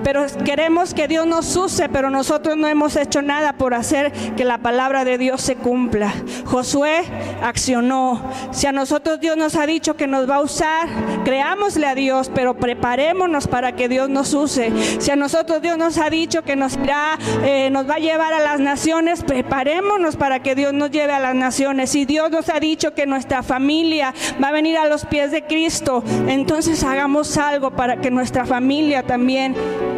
pero 0.08 0.26
queremos 0.46 0.94
que 0.94 1.10
Dios 1.10 1.28
nos 1.28 1.54
use, 1.58 1.90
pero 1.90 2.10
nosotros 2.10 2.56
no 2.56 2.70
hemos 2.70 2.96
hecho 2.96 3.22
nada 3.22 3.52
por 3.52 3.74
hacer 3.74 4.14
que 4.38 4.46
la 4.46 4.58
palabra 4.60 5.04
de 5.04 5.18
Dios 5.18 5.42
se 5.42 5.58
cumpla. 5.58 6.14
Josué 6.46 7.04
accionó. 7.44 8.22
Si 8.52 8.68
a 8.68 8.72
nosotros 8.72 9.20
Dios 9.20 9.36
nos 9.36 9.56
ha 9.58 9.66
dicho 9.66 9.98
que 9.98 10.08
nos 10.08 10.30
va 10.30 10.38
a 10.38 10.42
usar, 10.42 10.88
creámosle 11.26 11.88
a 11.88 11.94
Dios, 11.94 12.32
pero 12.34 12.54
preparémonos 12.54 13.50
para 13.50 13.76
que 13.76 13.90
Dios 13.90 14.08
nos 14.08 14.34
use. 14.34 14.72
Si 15.02 15.12
a 15.12 15.18
nosotros 15.18 15.62
Dios 15.62 15.78
nos 15.78 15.98
ha 15.98 16.10
dicho 16.10 16.42
que 16.42 16.56
nos 16.56 16.78
eh, 16.78 17.70
va 17.74 17.96
a 17.96 18.00
llevar 18.00 18.32
a 18.32 18.40
las 18.40 18.62
naciones, 18.62 19.24
preparémonos 19.24 20.16
para 20.16 20.42
que 20.42 20.56
Dios 20.56 20.72
nos 20.72 20.90
lleve 20.90 21.12
a 21.12 21.20
las 21.20 21.36
naciones. 21.36 21.90
Si 21.90 22.06
Dios 22.06 22.32
nos 22.32 22.48
ha 22.48 22.62
dicho 22.62 22.94
que 22.94 23.08
nuestra 23.08 23.44
familia 23.44 24.14
va 24.42 24.48
a 24.48 24.54
venir 24.54 24.78
a 24.78 24.88
los 24.88 25.04
pies 25.04 25.32
de 25.32 25.44
Cristo, 25.44 26.02
entonces 26.30 26.82
hagamos 26.86 27.38
algo 27.38 27.72
para 27.72 27.98
que 27.98 28.10
nuestra 28.10 28.46
familia 28.46 29.04
también 29.04 29.54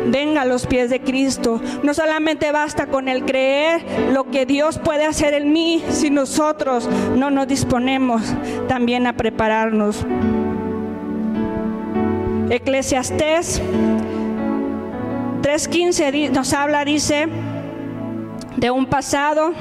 venga 0.07 0.41
a 0.41 0.45
los 0.45 0.65
pies 0.67 0.89
de 0.89 1.01
Cristo. 1.01 1.61
No 1.83 1.93
solamente 1.93 2.51
basta 2.51 2.87
con 2.87 3.07
el 3.07 3.25
creer 3.25 3.83
lo 4.11 4.29
que 4.31 4.45
Dios 4.45 4.79
puede 4.79 5.05
hacer 5.05 5.33
en 5.33 5.51
mí 5.53 5.83
si 5.89 6.09
nosotros 6.09 6.89
no 7.15 7.29
nos 7.29 7.47
disponemos 7.47 8.21
también 8.67 9.07
a 9.07 9.13
prepararnos. 9.13 10.05
Eclesiastés 12.49 13.61
3.15 15.41 16.31
nos 16.31 16.53
habla, 16.53 16.83
dice, 16.83 17.27
de 18.57 18.71
un 18.71 18.85
pasado, 18.85 19.53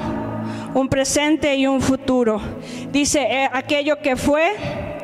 un 0.73 0.89
presente 0.89 1.55
y 1.55 1.67
un 1.67 1.81
futuro. 1.81 2.41
Dice, 2.91 3.21
eh, 3.21 3.49
aquello 3.51 4.01
que 4.01 4.15
fue, 4.15 4.51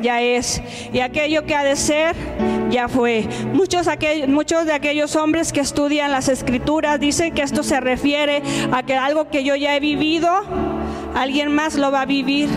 ya 0.01 0.21
es, 0.21 0.61
y 0.91 0.99
aquello 0.99 1.45
que 1.45 1.55
ha 1.55 1.63
de 1.63 1.75
ser, 1.75 2.15
ya 2.69 2.88
fue. 2.88 3.27
Muchos, 3.53 3.88
muchos 4.27 4.65
de 4.65 4.74
aquellos 4.74 5.15
hombres 5.15 5.51
que 5.51 5.60
estudian 5.60 6.12
las 6.12 6.29
escrituras 6.29 7.00
dicen 7.00 7.34
que 7.34 7.41
esto 7.41 7.63
se 7.63 7.79
refiere 7.79 8.41
a 8.72 8.84
que 8.84 8.95
algo 8.95 9.29
que 9.29 9.43
yo 9.43 9.55
ya 9.55 9.75
he 9.75 9.79
vivido, 9.79 10.29
alguien 11.15 11.53
más 11.53 11.75
lo 11.75 11.91
va 11.91 12.01
a 12.01 12.05
vivir 12.05 12.50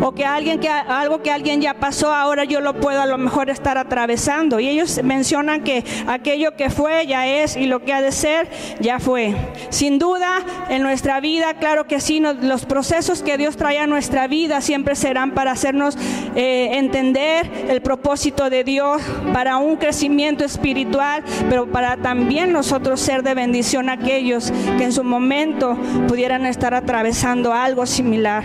o 0.00 0.12
que 0.12 0.24
alguien 0.24 0.60
que 0.60 0.68
algo 0.68 1.22
que 1.22 1.30
alguien 1.30 1.60
ya 1.60 1.74
pasó 1.74 2.12
ahora 2.12 2.44
yo 2.44 2.60
lo 2.60 2.74
puedo 2.74 3.00
a 3.00 3.06
lo 3.06 3.18
mejor 3.18 3.50
estar 3.50 3.78
atravesando 3.78 4.60
y 4.60 4.68
ellos 4.68 5.00
mencionan 5.02 5.62
que 5.62 5.84
aquello 6.06 6.56
que 6.56 6.70
fue 6.70 7.06
ya 7.06 7.26
es 7.26 7.56
y 7.56 7.66
lo 7.66 7.84
que 7.84 7.92
ha 7.92 8.00
de 8.00 8.12
ser 8.12 8.48
ya 8.80 8.98
fue 8.98 9.34
sin 9.70 9.98
duda 9.98 10.44
en 10.68 10.82
nuestra 10.82 11.20
vida 11.20 11.54
claro 11.54 11.86
que 11.86 12.00
sí 12.00 12.20
los 12.20 12.66
procesos 12.66 13.22
que 13.22 13.36
Dios 13.36 13.56
trae 13.56 13.78
a 13.78 13.86
nuestra 13.86 14.26
vida 14.26 14.60
siempre 14.60 14.94
serán 14.94 15.32
para 15.32 15.52
hacernos 15.52 15.96
eh, 16.34 16.70
entender 16.72 17.50
el 17.68 17.80
propósito 17.82 18.50
de 18.50 18.64
Dios 18.64 19.02
para 19.32 19.58
un 19.58 19.76
crecimiento 19.76 20.44
espiritual 20.44 21.24
pero 21.48 21.70
para 21.70 21.96
también 21.96 22.52
nosotros 22.52 23.00
ser 23.00 23.22
de 23.22 23.34
bendición 23.34 23.88
a 23.88 23.94
aquellos 23.94 24.52
que 24.78 24.84
en 24.84 24.92
su 24.92 25.04
momento 25.04 25.76
pudieran 26.08 26.46
estar 26.46 26.74
atravesando 26.74 27.52
algo 27.52 27.86
similar. 27.86 28.44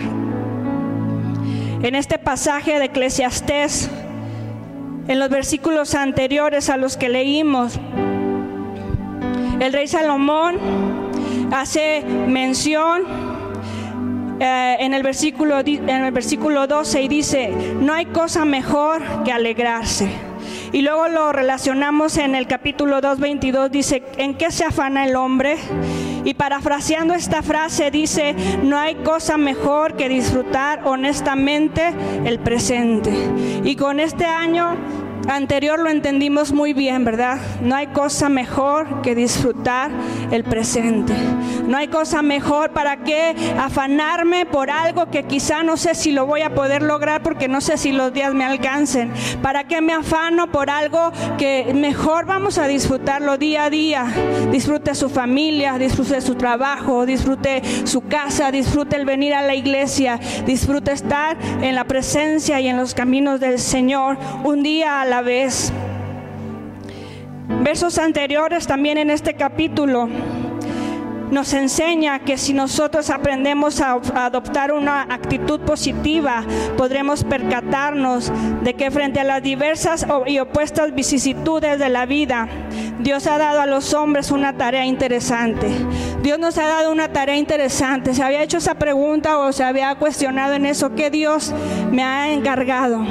En 1.82 1.94
este 1.94 2.18
pasaje 2.18 2.78
de 2.78 2.86
Eclesiastés, 2.86 3.90
en 5.08 5.18
los 5.18 5.28
versículos 5.28 5.94
anteriores 5.94 6.70
a 6.70 6.76
los 6.76 6.96
que 6.96 7.08
leímos, 7.08 7.78
el 9.60 9.72
rey 9.72 9.86
Salomón 9.86 10.56
hace 11.52 12.02
mención 12.02 13.02
eh, 14.40 14.76
en, 14.80 14.94
el 14.94 15.02
versículo, 15.02 15.60
en 15.60 15.88
el 15.88 16.12
versículo 16.12 16.66
12 16.66 17.02
y 17.02 17.08
dice, 17.08 17.52
no 17.80 17.92
hay 17.92 18.06
cosa 18.06 18.44
mejor 18.44 19.02
que 19.24 19.32
alegrarse. 19.32 20.08
Y 20.72 20.82
luego 20.82 21.08
lo 21.08 21.32
relacionamos 21.32 22.16
en 22.18 22.34
el 22.34 22.46
capítulo 22.46 23.00
2.22, 23.00 23.70
dice, 23.70 24.02
¿en 24.16 24.34
qué 24.34 24.50
se 24.50 24.64
afana 24.64 25.04
el 25.04 25.14
hombre? 25.14 25.56
Y 26.26 26.34
parafraseando 26.34 27.14
esta 27.14 27.40
frase 27.40 27.92
dice, 27.92 28.34
no 28.64 28.76
hay 28.76 28.96
cosa 28.96 29.36
mejor 29.36 29.94
que 29.94 30.08
disfrutar 30.08 30.80
honestamente 30.84 31.94
el 32.24 32.40
presente. 32.40 33.12
Y 33.62 33.76
con 33.76 34.00
este 34.00 34.24
año 34.24 34.76
anterior 35.28 35.78
lo 35.78 35.90
entendimos 35.90 36.52
muy 36.52 36.72
bien, 36.72 37.04
¿verdad? 37.04 37.38
No 37.62 37.74
hay 37.74 37.88
cosa 37.88 38.28
mejor 38.28 39.02
que 39.02 39.14
disfrutar 39.14 39.90
el 40.30 40.44
presente. 40.44 41.14
No 41.66 41.76
hay 41.76 41.88
cosa 41.88 42.22
mejor 42.22 42.70
para 42.70 42.98
qué 42.98 43.34
afanarme 43.58 44.46
por 44.46 44.70
algo 44.70 45.10
que 45.10 45.24
quizá 45.24 45.62
no 45.62 45.76
sé 45.76 45.94
si 45.94 46.12
lo 46.12 46.26
voy 46.26 46.42
a 46.42 46.54
poder 46.54 46.82
lograr 46.82 47.22
porque 47.22 47.48
no 47.48 47.60
sé 47.60 47.76
si 47.76 47.92
los 47.92 48.12
días 48.12 48.34
me 48.34 48.44
alcancen. 48.44 49.12
¿Para 49.42 49.64
qué 49.64 49.80
me 49.80 49.92
afano 49.92 50.50
por 50.52 50.70
algo 50.70 51.12
que 51.38 51.72
mejor 51.74 52.26
vamos 52.26 52.58
a 52.58 52.68
disfrutarlo 52.68 53.36
día 53.36 53.64
a 53.64 53.70
día? 53.70 54.06
Disfrute 54.52 54.94
su 54.94 55.08
familia, 55.08 55.78
disfrute 55.78 56.20
su 56.20 56.36
trabajo, 56.36 57.04
disfrute 57.04 57.62
su 57.84 58.02
casa, 58.02 58.52
disfrute 58.52 58.96
el 58.96 59.04
venir 59.04 59.34
a 59.34 59.42
la 59.42 59.54
iglesia, 59.54 60.20
disfrute 60.46 60.92
estar 60.92 61.36
en 61.62 61.74
la 61.74 61.84
presencia 61.84 62.60
y 62.60 62.68
en 62.68 62.76
los 62.76 62.94
caminos 62.94 63.40
del 63.40 63.58
Señor 63.58 64.18
un 64.44 64.62
día 64.62 65.00
a 65.00 65.04
la 65.04 65.15
vez. 65.22 65.72
Versos 67.62 67.98
anteriores 67.98 68.66
también 68.66 68.98
en 68.98 69.10
este 69.10 69.34
capítulo 69.34 70.08
nos 71.30 71.52
enseña 71.54 72.20
que 72.20 72.38
si 72.38 72.52
nosotros 72.52 73.10
aprendemos 73.10 73.80
a, 73.80 73.94
adoptar 74.14 74.72
una 74.72 75.02
actitud 75.02 75.60
positiva, 75.60 76.44
podremos 76.76 77.24
percatarnos 77.24 78.32
de 78.62 78.74
que 78.74 78.90
frente 78.90 79.20
a 79.20 79.24
las 79.24 79.42
diversas 79.42 80.06
y 80.26 80.38
opuestas 80.38 80.94
vicisitudes 80.94 81.78
de 81.78 81.88
la 81.88 82.06
vida, 82.06 82.48
Dios 83.00 83.26
ha 83.26 83.38
dado 83.38 83.60
a 83.60 83.66
los 83.66 83.92
hombres 83.94 84.30
una 84.30 84.56
tarea 84.56 84.84
interesante. 84.84 85.68
Dios 86.22 86.38
nos 86.38 86.58
ha 86.58 86.66
dado 86.66 86.92
una 86.92 87.12
tarea 87.12 87.36
interesante. 87.36 88.14
Se 88.14 88.22
había 88.22 88.42
hecho 88.42 88.58
esa 88.58 88.74
pregunta 88.74 89.38
o 89.38 89.52
se 89.52 89.64
había 89.64 89.94
cuestionado 89.96 90.54
en 90.54 90.66
eso, 90.66 90.94
¿qué 90.94 91.10
Dios 91.10 91.52
me 91.90 92.02
ha 92.02 92.32
encargado? 92.32 93.04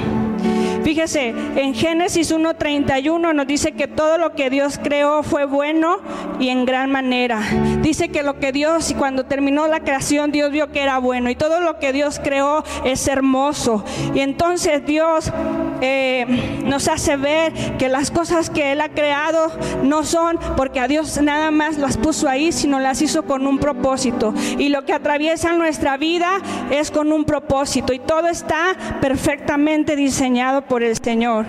Fíjese, 0.85 1.33
en 1.55 1.73
Génesis 1.73 2.31
1.31 2.31 3.33
nos 3.33 3.47
dice 3.47 3.71
que 3.71 3.87
todo 3.87 4.19
lo 4.19 4.33
que 4.35 4.51
Dios 4.51 4.79
creó 4.83 5.23
fue 5.23 5.45
bueno 5.45 5.97
y 6.39 6.49
en 6.49 6.63
gran 6.63 6.91
manera. 6.91 7.41
Dice 7.81 8.09
que 8.09 8.21
lo 8.21 8.39
que 8.39 8.51
Dios, 8.51 8.93
cuando 8.95 9.25
terminó 9.25 9.67
la 9.67 9.79
creación, 9.79 10.31
Dios 10.31 10.51
vio 10.51 10.71
que 10.71 10.83
era 10.83 10.99
bueno. 10.99 11.31
Y 11.31 11.35
todo 11.35 11.59
lo 11.59 11.79
que 11.79 11.91
Dios 11.91 12.21
creó 12.23 12.63
es 12.83 13.07
hermoso. 13.07 13.83
Y 14.13 14.19
entonces 14.19 14.85
Dios 14.85 15.31
eh, 15.81 16.61
nos 16.65 16.87
hace 16.87 17.17
ver 17.17 17.51
que 17.79 17.89
las 17.89 18.11
cosas 18.11 18.51
que 18.51 18.71
Él 18.71 18.79
ha 18.79 18.89
creado 18.89 19.51
no 19.81 20.03
son 20.03 20.37
porque 20.55 20.79
a 20.79 20.87
Dios 20.87 21.19
nada 21.19 21.49
más 21.49 21.79
las 21.79 21.97
puso 21.97 22.29
ahí, 22.29 22.51
sino 22.51 22.79
las 22.79 23.01
hizo 23.01 23.23
con 23.23 23.47
un 23.47 23.57
propósito. 23.57 24.35
Y 24.59 24.69
lo 24.69 24.85
que 24.85 24.93
atraviesa 24.93 25.53
nuestra 25.53 25.97
vida 25.97 26.37
es 26.69 26.91
con 26.91 27.11
un 27.11 27.25
propósito. 27.25 27.91
Y 27.91 27.97
todo 27.97 28.27
está 28.27 28.75
perfectamente 29.01 29.95
diseñado 29.95 30.61
por 30.61 30.74
el 30.83 30.95
Señor. 30.97 31.45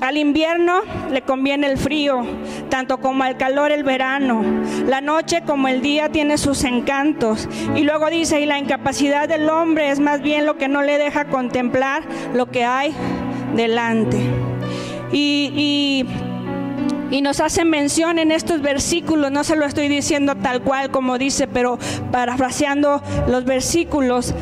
Al 0.00 0.16
invierno 0.16 0.82
le 1.10 1.22
conviene 1.22 1.66
el 1.66 1.76
frío, 1.76 2.24
tanto 2.68 2.98
como 2.98 3.24
al 3.24 3.36
calor 3.36 3.72
el 3.72 3.82
verano. 3.82 4.44
La 4.86 5.00
noche 5.00 5.42
como 5.44 5.66
el 5.66 5.82
día 5.82 6.08
tiene 6.08 6.38
sus 6.38 6.62
encantos. 6.62 7.48
Y 7.74 7.82
luego 7.82 8.08
dice, 8.08 8.40
y 8.40 8.46
la 8.46 8.58
incapacidad 8.58 9.28
del 9.28 9.50
hombre 9.50 9.90
es 9.90 9.98
más 9.98 10.22
bien 10.22 10.46
lo 10.46 10.56
que 10.56 10.68
no 10.68 10.82
le 10.82 10.98
deja 10.98 11.24
contemplar 11.24 12.04
lo 12.32 12.46
que 12.46 12.64
hay 12.64 12.94
delante. 13.56 14.18
Y, 15.10 15.52
y, 17.10 17.16
y 17.16 17.20
nos 17.20 17.40
hace 17.40 17.64
mención 17.64 18.20
en 18.20 18.30
estos 18.30 18.62
versículos, 18.62 19.32
no 19.32 19.42
se 19.42 19.56
lo 19.56 19.66
estoy 19.66 19.88
diciendo 19.88 20.36
tal 20.36 20.62
cual 20.62 20.90
como 20.92 21.18
dice, 21.18 21.48
pero 21.48 21.78
parafraseando 22.12 23.02
los 23.26 23.44
versículos, 23.44 24.32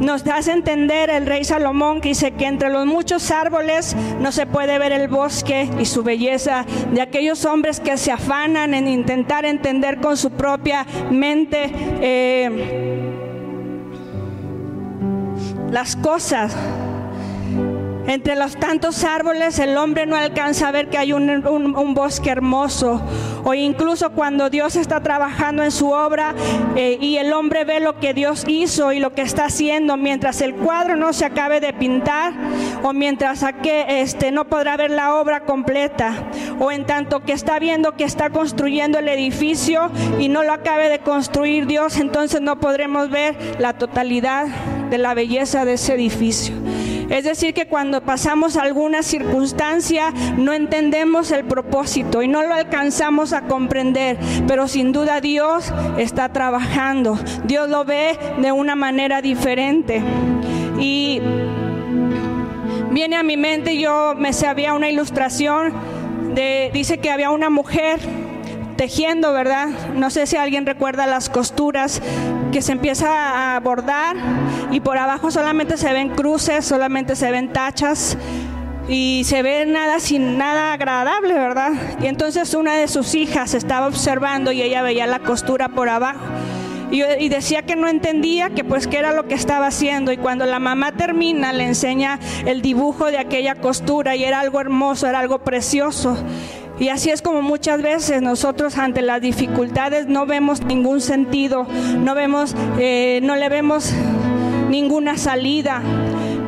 nos 0.00 0.26
hace 0.26 0.52
entender 0.52 1.10
el 1.10 1.26
rey 1.26 1.44
Salomón 1.44 2.00
que 2.00 2.10
dice 2.10 2.32
que 2.32 2.46
entre 2.46 2.70
los 2.70 2.86
muchos 2.86 3.30
árboles 3.30 3.96
no 4.20 4.32
se 4.32 4.46
puede 4.46 4.78
ver 4.78 4.92
el 4.92 5.08
bosque 5.08 5.68
y 5.78 5.84
su 5.84 6.02
belleza 6.02 6.64
de 6.92 7.02
aquellos 7.02 7.44
hombres 7.44 7.80
que 7.80 7.96
se 7.96 8.12
afanan 8.12 8.74
en 8.74 8.88
intentar 8.88 9.44
entender 9.44 9.98
con 10.00 10.16
su 10.16 10.30
propia 10.30 10.86
mente 11.10 11.70
eh, 12.00 13.10
las 15.70 15.96
cosas 15.96 16.56
entre 18.10 18.34
los 18.34 18.56
tantos 18.56 19.04
árboles 19.04 19.60
el 19.60 19.76
hombre 19.76 20.04
no 20.04 20.16
alcanza 20.16 20.66
a 20.66 20.72
ver 20.72 20.88
que 20.88 20.98
hay 20.98 21.12
un, 21.12 21.94
bosque 21.94 22.30
hermoso. 22.30 23.00
O 23.44 23.54
incluso 23.54 24.10
cuando 24.10 24.50
Dios 24.50 24.74
está 24.74 25.00
trabajando 25.00 25.62
en 25.62 25.70
su 25.70 25.90
obra 25.90 26.34
eh, 26.74 26.98
y 27.00 27.18
el 27.18 27.32
hombre 27.32 27.64
ve 27.64 27.78
lo 27.78 28.00
que 28.00 28.12
Dios 28.12 28.44
hizo 28.48 28.92
y 28.92 28.98
lo 28.98 29.14
que 29.14 29.22
está 29.22 29.44
haciendo, 29.44 29.96
mientras 29.96 30.40
el 30.40 30.56
cuadro 30.56 30.96
no 30.96 31.12
se 31.12 31.24
acabe 31.24 31.60
de 31.60 31.72
pintar 31.72 32.32
o 32.82 32.92
mientras 32.92 33.44
este, 33.64 34.32
no 34.32 34.48
podrá 34.48 34.76
ver 34.76 34.90
la 34.90 35.14
obra 35.14 35.44
completa. 35.44 36.12
O 36.58 36.72
en 36.72 36.86
tanto 36.86 37.22
que 37.22 37.32
está 37.32 37.60
viendo 37.60 37.92
que 37.92 38.04
está 38.04 38.30
construyendo 38.30 38.98
el 38.98 39.08
edificio 39.08 39.88
y 40.18 40.28
no 40.28 40.42
lo 40.42 40.52
acabe 40.52 40.88
de 40.88 40.98
construir 40.98 41.66
Dios, 41.66 41.96
entonces 41.96 42.40
no 42.40 42.58
podremos 42.58 43.08
ver 43.08 43.36
la 43.60 43.74
totalidad 43.74 44.48
de 44.90 44.98
la 44.98 45.14
belleza 45.14 45.64
de 45.64 45.74
ese 45.74 45.94
edificio. 45.94 46.56
Es 47.10 47.24
decir, 47.24 47.52
que 47.54 47.66
cuando 47.66 48.02
pasamos 48.02 48.56
alguna 48.56 49.02
circunstancia 49.02 50.12
no 50.38 50.52
entendemos 50.52 51.32
el 51.32 51.44
propósito 51.44 52.22
y 52.22 52.28
no 52.28 52.42
lo 52.42 52.54
alcanzamos 52.54 53.32
a 53.32 53.42
comprender, 53.42 54.16
pero 54.46 54.68
sin 54.68 54.92
duda 54.92 55.20
Dios 55.20 55.72
está 55.98 56.32
trabajando. 56.32 57.18
Dios 57.44 57.68
lo 57.68 57.84
ve 57.84 58.16
de 58.38 58.52
una 58.52 58.76
manera 58.76 59.20
diferente. 59.22 60.00
Y 60.78 61.20
viene 62.92 63.16
a 63.16 63.24
mi 63.24 63.36
mente, 63.36 63.76
yo 63.76 64.14
me 64.16 64.32
sabía 64.32 64.72
una 64.74 64.88
ilustración 64.88 65.72
de, 66.34 66.70
dice 66.72 66.98
que 66.98 67.10
había 67.10 67.30
una 67.30 67.50
mujer 67.50 67.98
tejiendo, 68.76 69.32
¿verdad? 69.32 69.68
No 69.94 70.10
sé 70.10 70.26
si 70.26 70.36
alguien 70.36 70.64
recuerda 70.64 71.06
las 71.06 71.28
costuras 71.28 72.00
que 72.50 72.62
se 72.62 72.72
empieza 72.72 73.56
a 73.56 73.60
bordar 73.60 74.16
y 74.70 74.80
por 74.80 74.98
abajo 74.98 75.30
solamente 75.30 75.76
se 75.76 75.92
ven 75.92 76.10
cruces, 76.10 76.64
solamente 76.64 77.16
se 77.16 77.30
ven 77.30 77.52
tachas 77.52 78.16
y 78.88 79.22
se 79.24 79.42
ve 79.42 79.66
nada 79.66 80.00
sin 80.00 80.36
nada 80.36 80.72
agradable, 80.72 81.34
¿verdad? 81.34 81.72
Y 82.02 82.06
entonces 82.06 82.54
una 82.54 82.74
de 82.74 82.88
sus 82.88 83.14
hijas 83.14 83.54
estaba 83.54 83.86
observando 83.86 84.52
y 84.52 84.62
ella 84.62 84.82
veía 84.82 85.06
la 85.06 85.20
costura 85.20 85.68
por 85.68 85.88
abajo. 85.88 86.20
Y, 86.90 87.04
y, 87.04 87.28
decía 87.28 87.62
que 87.62 87.76
no 87.76 87.86
entendía 87.86 88.50
que 88.50 88.64
pues 88.64 88.88
qué 88.88 88.98
era 88.98 89.12
lo 89.12 89.28
que 89.28 89.34
estaba 89.34 89.68
haciendo 89.68 90.10
y 90.10 90.16
cuando 90.16 90.44
la 90.44 90.58
mamá 90.58 90.90
termina 90.90 91.52
le 91.52 91.64
enseña 91.64 92.18
el 92.46 92.62
dibujo 92.62 93.06
de 93.06 93.18
aquella 93.18 93.54
costura 93.54 94.16
y 94.16 94.24
era 94.24 94.40
algo 94.40 94.60
hermoso, 94.60 95.06
era 95.06 95.20
algo 95.20 95.38
precioso. 95.38 96.16
Y 96.80 96.88
así 96.88 97.10
es 97.10 97.20
como 97.20 97.42
muchas 97.42 97.82
veces 97.82 98.22
nosotros 98.22 98.78
ante 98.78 99.02
las 99.02 99.20
dificultades 99.20 100.06
no 100.06 100.24
vemos 100.24 100.64
ningún 100.64 101.02
sentido, 101.02 101.66
no 101.98 102.14
vemos, 102.14 102.56
eh, 102.78 103.20
no 103.22 103.36
le 103.36 103.50
vemos 103.50 103.92
ninguna 104.70 105.18
salida. 105.18 105.82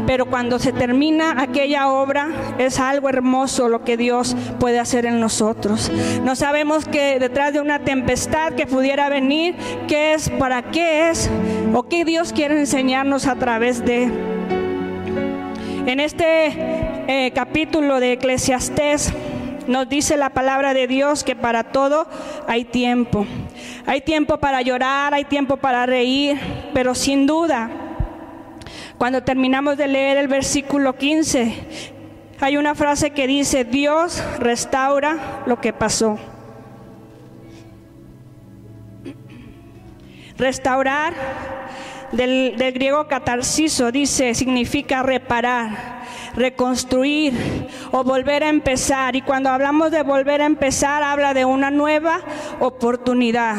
Pero 0.07 0.27
cuando 0.27 0.59
se 0.59 0.73
termina 0.73 1.41
aquella 1.43 1.89
obra 1.89 2.31
es 2.59 2.81
algo 2.81 3.11
hermoso 3.11 3.69
lo 3.69 3.85
que 3.85 3.99
Dios 3.99 4.35
puede 4.59 4.81
hacer 4.81 5.05
en 5.05 5.21
nosotros. 5.21 5.93
No 6.25 6.35
sabemos 6.35 6.87
que 6.87 7.19
detrás 7.21 7.53
de 7.53 7.61
una 7.61 7.81
tempestad 7.81 8.55
que 8.55 8.67
pudiera 8.67 9.11
venir, 9.11 9.55
qué 9.87 10.15
es, 10.15 10.31
para 10.31 10.63
qué 10.63 11.11
es 11.11 11.31
o 11.75 11.83
qué 11.85 12.07
Dios 12.07 12.33
quiere 12.33 12.59
enseñarnos 12.59 13.27
a 13.27 13.37
través 13.37 13.85
de. 13.85 14.05
En 15.85 16.01
este 16.01 16.47
eh, 17.07 17.33
capítulo 17.35 18.01
de 18.01 18.13
Eclesiastés 18.13 19.13
nos 19.73 19.89
dice 19.89 20.17
la 20.17 20.31
palabra 20.31 20.75
de 20.75 20.87
Dios 20.87 21.25
que 21.25 21.35
para 21.35 21.65
todo 21.65 22.07
hay 22.47 22.65
tiempo. 22.65 23.27
Hay 23.87 24.03
tiempo 24.03 24.39
para 24.39 24.63
llorar, 24.63 25.15
hay 25.15 25.25
tiempo 25.25 25.57
para 25.57 25.87
reír, 25.87 26.39
pero 26.75 26.95
sin 26.95 27.27
duda, 27.27 27.71
cuando 28.99 29.23
terminamos 29.23 29.77
de 29.77 29.89
leer 29.89 30.19
el 30.19 30.29
versículo 30.29 30.97
15, 30.97 31.55
hay 32.41 32.57
una 32.57 32.75
frase 32.75 33.11
que 33.11 33.27
dice, 33.27 33.65
Dios 33.65 34.23
restaura 34.39 35.43
lo 35.47 35.61
que 35.61 35.73
pasó. 35.73 36.19
Restaurar 40.37 41.15
del, 42.13 42.55
griego 42.75 43.07
catarsiso 43.09 43.91
dice, 43.91 44.35
significa 44.35 45.03
reparar 45.03 46.02
reconstruir 46.35 47.69
o 47.91 48.05
volver 48.05 48.45
a 48.45 48.49
empezar. 48.49 49.17
Y 49.17 49.23
cuando 49.23 49.51
hablamos 49.51 49.91
de 49.91 50.03
volver 50.03 50.43
a 50.43 50.47
empezar, 50.47 51.03
habla 51.03 51.35
de 51.35 51.45
una 51.45 51.71
nueva 51.71 52.21
oportunidad. 52.61 53.57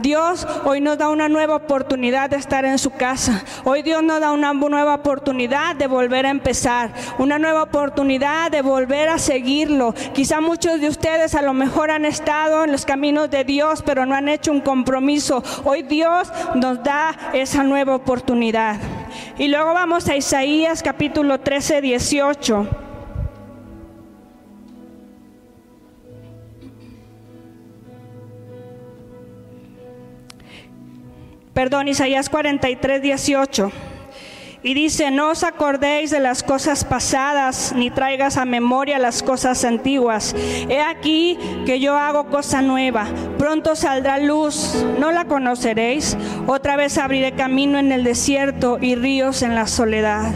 Dios 0.00 0.46
hoy 0.64 0.80
nos 0.80 0.98
da 0.98 1.08
una 1.08 1.28
nueva 1.28 1.56
oportunidad 1.56 2.30
de 2.30 2.36
estar 2.36 2.64
en 2.64 2.78
su 2.78 2.90
casa. 2.90 3.44
Hoy 3.64 3.82
Dios 3.82 4.02
nos 4.02 4.20
da 4.20 4.32
una 4.32 4.52
nueva 4.52 4.94
oportunidad 4.94 5.76
de 5.76 5.86
volver 5.86 6.26
a 6.26 6.30
empezar. 6.30 6.90
Una 7.18 7.38
nueva 7.38 7.62
oportunidad 7.62 8.50
de 8.50 8.62
volver 8.62 9.08
a 9.08 9.18
seguirlo. 9.18 9.94
Quizá 10.12 10.40
muchos 10.40 10.80
de 10.80 10.88
ustedes 10.88 11.34
a 11.34 11.42
lo 11.42 11.54
mejor 11.54 11.90
han 11.90 12.04
estado 12.04 12.64
en 12.64 12.72
los 12.72 12.84
caminos 12.84 13.30
de 13.30 13.44
Dios, 13.44 13.82
pero 13.84 14.06
no 14.06 14.14
han 14.14 14.28
hecho 14.28 14.52
un 14.52 14.60
compromiso. 14.60 15.42
Hoy 15.64 15.82
Dios 15.82 16.32
nos 16.54 16.82
da 16.82 17.16
esa 17.32 17.62
nueva 17.62 17.94
oportunidad. 17.94 18.76
Y 19.38 19.48
luego 19.48 19.74
vamos 19.74 20.08
a 20.08 20.16
Isaías 20.16 20.82
capítulo 20.82 21.40
13, 21.40 21.80
18. 21.80 22.68
Perdón, 31.52 31.88
Isaías 31.88 32.28
43, 32.28 33.00
18. 33.00 33.93
Y 34.66 34.72
dice, 34.72 35.10
no 35.10 35.28
os 35.28 35.44
acordéis 35.44 36.10
de 36.10 36.20
las 36.20 36.42
cosas 36.42 36.86
pasadas, 36.86 37.74
ni 37.76 37.90
traigas 37.90 38.38
a 38.38 38.46
memoria 38.46 38.98
las 38.98 39.22
cosas 39.22 39.62
antiguas. 39.62 40.34
He 40.70 40.80
aquí 40.80 41.38
que 41.66 41.80
yo 41.80 41.98
hago 41.98 42.30
cosa 42.30 42.62
nueva. 42.62 43.06
Pronto 43.36 43.76
saldrá 43.76 44.18
luz, 44.18 44.74
no 44.98 45.12
la 45.12 45.26
conoceréis. 45.26 46.16
Otra 46.46 46.76
vez 46.76 46.96
abriré 46.96 47.32
camino 47.32 47.78
en 47.78 47.92
el 47.92 48.04
desierto 48.04 48.78
y 48.80 48.94
ríos 48.94 49.42
en 49.42 49.54
la 49.54 49.66
soledad. 49.66 50.32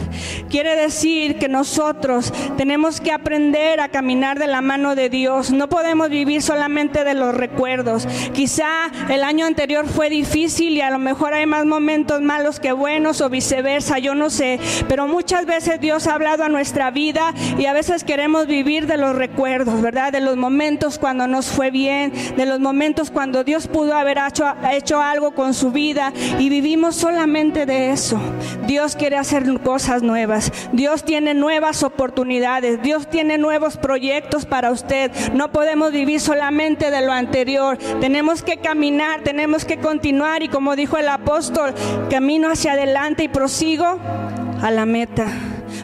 Quiere 0.47 0.75
decir 0.75 1.39
que 1.39 1.47
nosotros 1.47 2.31
tenemos 2.55 3.01
que 3.01 3.11
aprender 3.11 3.79
a 3.79 3.89
caminar 3.89 4.37
de 4.37 4.45
la 4.45 4.61
mano 4.61 4.93
de 4.93 5.09
Dios. 5.09 5.49
No 5.49 5.69
podemos 5.69 6.09
vivir 6.09 6.43
solamente 6.43 7.03
de 7.03 7.15
los 7.15 7.33
recuerdos. 7.33 8.07
Quizá 8.33 8.91
el 9.09 9.23
año 9.23 9.47
anterior 9.47 9.87
fue 9.87 10.11
difícil 10.11 10.77
y 10.77 10.81
a 10.81 10.91
lo 10.91 10.99
mejor 10.99 11.33
hay 11.33 11.47
más 11.47 11.65
momentos 11.65 12.21
malos 12.21 12.59
que 12.59 12.73
buenos 12.73 13.21
o 13.21 13.29
viceversa. 13.29 13.97
Yo 13.97 14.18
no 14.19 14.29
sé, 14.29 14.59
pero 14.87 15.07
muchas 15.07 15.45
veces 15.45 15.79
Dios 15.79 16.05
ha 16.05 16.13
hablado 16.13 16.43
a 16.43 16.49
nuestra 16.49 16.91
vida 16.91 17.33
y 17.57 17.65
a 17.65 17.73
veces 17.73 18.03
queremos 18.03 18.45
vivir 18.47 18.85
de 18.85 18.97
los 18.97 19.15
recuerdos, 19.15 19.81
¿verdad? 19.81 20.11
De 20.11 20.19
los 20.19 20.37
momentos 20.37 20.99
cuando 20.99 21.25
nos 21.25 21.47
fue 21.47 21.71
bien, 21.71 22.11
de 22.35 22.45
los 22.45 22.59
momentos 22.59 23.09
cuando 23.09 23.43
Dios 23.43 23.67
pudo 23.67 23.95
haber 23.95 24.17
hecho, 24.17 24.45
hecho 24.71 25.01
algo 25.01 25.31
con 25.31 25.53
su 25.53 25.71
vida 25.71 26.13
y 26.37 26.49
vivimos 26.49 26.95
solamente 26.95 27.65
de 27.65 27.91
eso. 27.91 28.19
Dios 28.67 28.95
quiere 28.95 29.17
hacer 29.17 29.45
cosas 29.61 30.03
nuevas, 30.03 30.51
Dios 30.73 31.03
tiene 31.03 31.33
nuevas 31.33 31.81
oportunidades, 31.83 32.81
Dios 32.81 33.07
tiene 33.07 33.37
nuevos 33.37 33.77
proyectos 33.77 34.45
para 34.45 34.71
usted. 34.71 35.11
No 35.33 35.51
podemos 35.51 35.91
vivir 35.91 36.19
solamente 36.19 36.91
de 36.91 37.01
lo 37.01 37.13
anterior, 37.13 37.77
tenemos 38.01 38.43
que 38.43 38.57
caminar, 38.57 39.21
tenemos 39.21 39.65
que 39.65 39.77
continuar 39.77 40.43
y 40.43 40.49
como 40.49 40.75
dijo 40.75 40.97
el 40.97 41.07
apóstol, 41.07 41.73
camino 42.09 42.51
hacia 42.51 42.73
adelante 42.73 43.23
y 43.23 43.27
prosigo 43.29 43.99
a 44.61 44.71
la 44.71 44.85
meta. 44.85 45.27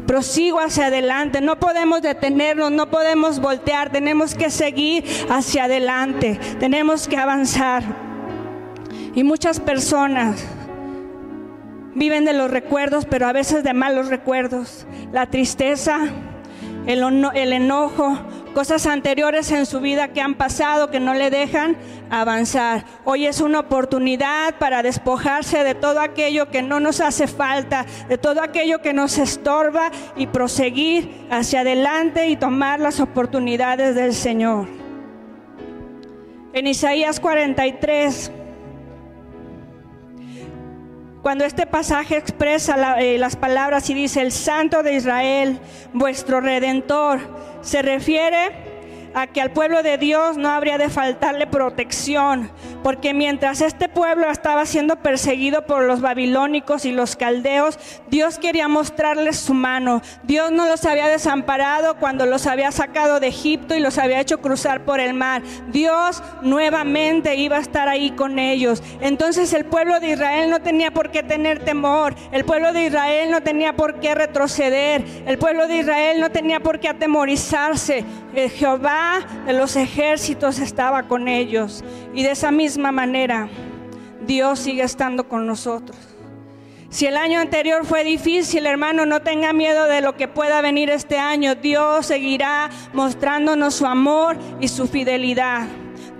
Prosigo 0.06 0.60
hacia 0.60 0.88
adelante. 0.88 1.42
No 1.42 1.60
podemos 1.60 2.02
detenernos, 2.02 2.72
no 2.72 2.90
podemos 2.90 3.40
voltear. 3.40 3.92
Tenemos 3.92 4.36
que 4.36 4.50
seguir 4.50 5.04
hacia 5.30 5.66
adelante. 5.66 6.40
Tenemos 6.60 7.08
que 7.08 7.18
avanzar. 7.18 7.84
Y 9.16 9.24
muchas 9.24 9.60
personas 9.60 10.44
viven 11.96 12.26
de 12.26 12.34
los 12.34 12.52
recuerdos, 12.52 13.06
pero 13.06 13.28
a 13.28 13.34
veces 13.34 13.64
de 13.64 13.74
malos 13.74 14.08
recuerdos. 14.08 14.86
La 15.12 15.28
tristeza, 15.28 16.02
el, 16.86 17.02
el 17.34 17.54
enojo, 17.54 18.18
cosas 18.56 18.88
anteriores 18.88 19.52
en 19.52 19.66
su 19.66 19.82
vida 19.82 20.14
que 20.14 20.22
han 20.22 20.36
pasado 20.36 20.90
que 20.90 21.02
no 21.02 21.14
le 21.14 21.30
dejan 21.30 21.76
avanzar. 22.10 22.86
Hoy 23.04 23.26
es 23.26 23.42
una 23.42 23.60
oportunidad 23.60 24.58
para 24.58 24.82
despojarse 24.82 25.66
de 25.66 25.76
todo 25.76 26.00
aquello 26.00 26.50
que 26.50 26.62
no 26.62 26.80
nos 26.80 27.02
hace 27.02 27.28
falta, 27.28 27.86
de 28.08 28.18
todo 28.18 28.42
aquello 28.42 28.82
que 28.82 28.94
nos 28.94 29.18
estorba 29.18 29.92
y 30.16 30.28
proseguir 30.28 31.28
hacia 31.30 31.60
adelante 31.60 32.30
y 32.30 32.38
tomar 32.38 32.80
las 32.80 33.02
oportunidades 33.02 33.94
del 33.94 34.14
Señor. 34.14 34.70
En 36.54 36.66
Isaías 36.66 37.20
43 37.20 38.32
cuando 41.26 41.44
este 41.44 41.66
pasaje 41.66 42.18
expresa 42.18 43.00
eh, 43.02 43.18
las 43.18 43.36
palabras 43.36 43.90
y 43.90 43.96
dice, 43.96 44.22
el 44.22 44.32
Santo 44.32 44.84
de 44.84 44.94
Israel, 44.94 45.58
vuestro 45.92 46.40
redentor, 46.40 47.20
se 47.64 47.82
refiere 47.82 48.75
a 49.16 49.28
que 49.28 49.40
al 49.40 49.52
pueblo 49.52 49.82
de 49.82 49.98
Dios 49.98 50.36
no 50.36 50.50
habría 50.50 50.78
de 50.78 50.90
faltarle 50.90 51.48
protección, 51.48 52.52
porque 52.84 53.14
mientras 53.14 53.62
este 53.62 53.88
pueblo 53.88 54.30
estaba 54.30 54.66
siendo 54.66 54.98
perseguido 54.98 55.66
por 55.66 55.84
los 55.84 56.02
babilónicos 56.02 56.84
y 56.84 56.92
los 56.92 57.16
caldeos, 57.16 57.80
Dios 58.10 58.38
quería 58.38 58.68
mostrarles 58.68 59.38
su 59.38 59.54
mano. 59.54 60.02
Dios 60.24 60.52
no 60.52 60.68
los 60.68 60.84
había 60.84 61.08
desamparado 61.08 61.96
cuando 61.96 62.26
los 62.26 62.46
había 62.46 62.74
sacado 62.74 63.22
de 63.22 63.28
Egipto 63.28 63.74
y 63.74 63.80
los 63.80 63.98
había 63.98 64.20
hecho 64.20 64.42
cruzar 64.42 64.84
por 64.84 65.00
el 65.00 65.14
mar. 65.14 65.42
Dios 65.70 66.22
nuevamente 66.42 67.38
iba 67.38 67.56
a 67.56 67.62
estar 67.62 67.88
ahí 67.88 68.12
con 68.12 68.38
ellos. 68.38 68.84
Entonces 69.00 69.54
el 69.54 69.64
pueblo 69.64 70.02
de 70.02 70.10
Israel 70.10 70.50
no 70.50 70.60
tenía 70.60 70.92
por 70.92 71.10
qué 71.10 71.24
tener 71.24 71.64
temor, 71.64 72.14
el 72.34 72.44
pueblo 72.44 72.74
de 72.74 72.88
Israel 72.88 73.32
no 73.32 73.42
tenía 73.42 73.78
por 73.78 74.02
qué 74.02 74.14
retroceder, 74.14 75.06
el 75.26 75.38
pueblo 75.38 75.68
de 75.68 75.78
Israel 75.78 76.20
no 76.20 76.32
tenía 76.32 76.60
por 76.60 76.82
qué 76.82 76.90
atemorizarse. 76.90 78.04
Jehová 78.36 79.05
de 79.46 79.54
los 79.54 79.76
ejércitos 79.76 80.60
estaba 80.60 81.04
con 81.04 81.28
ellos. 81.28 81.84
Y 82.14 82.24
de 82.24 82.32
esa 82.32 82.52
misma 82.52 82.92
manera, 82.92 83.48
Dios 84.26 84.60
sigue 84.60 84.84
estando 84.84 85.28
con 85.28 85.46
nosotros. 85.46 85.98
Si 86.90 87.06
el 87.06 87.18
año 87.18 87.40
anterior 87.40 87.86
fue 87.86 88.04
difícil, 88.04 88.66
hermano, 88.66 89.06
no 89.06 89.22
tenga 89.22 89.52
miedo 89.52 89.86
de 89.86 90.02
lo 90.02 90.16
que 90.16 90.28
pueda 90.28 90.62
venir 90.62 90.90
este 90.90 91.18
año. 91.18 91.56
Dios 91.56 92.06
seguirá 92.06 92.70
mostrándonos 92.94 93.76
su 93.76 93.86
amor 93.86 94.38
y 94.62 94.70
su 94.70 94.88
fidelidad. 94.88 95.68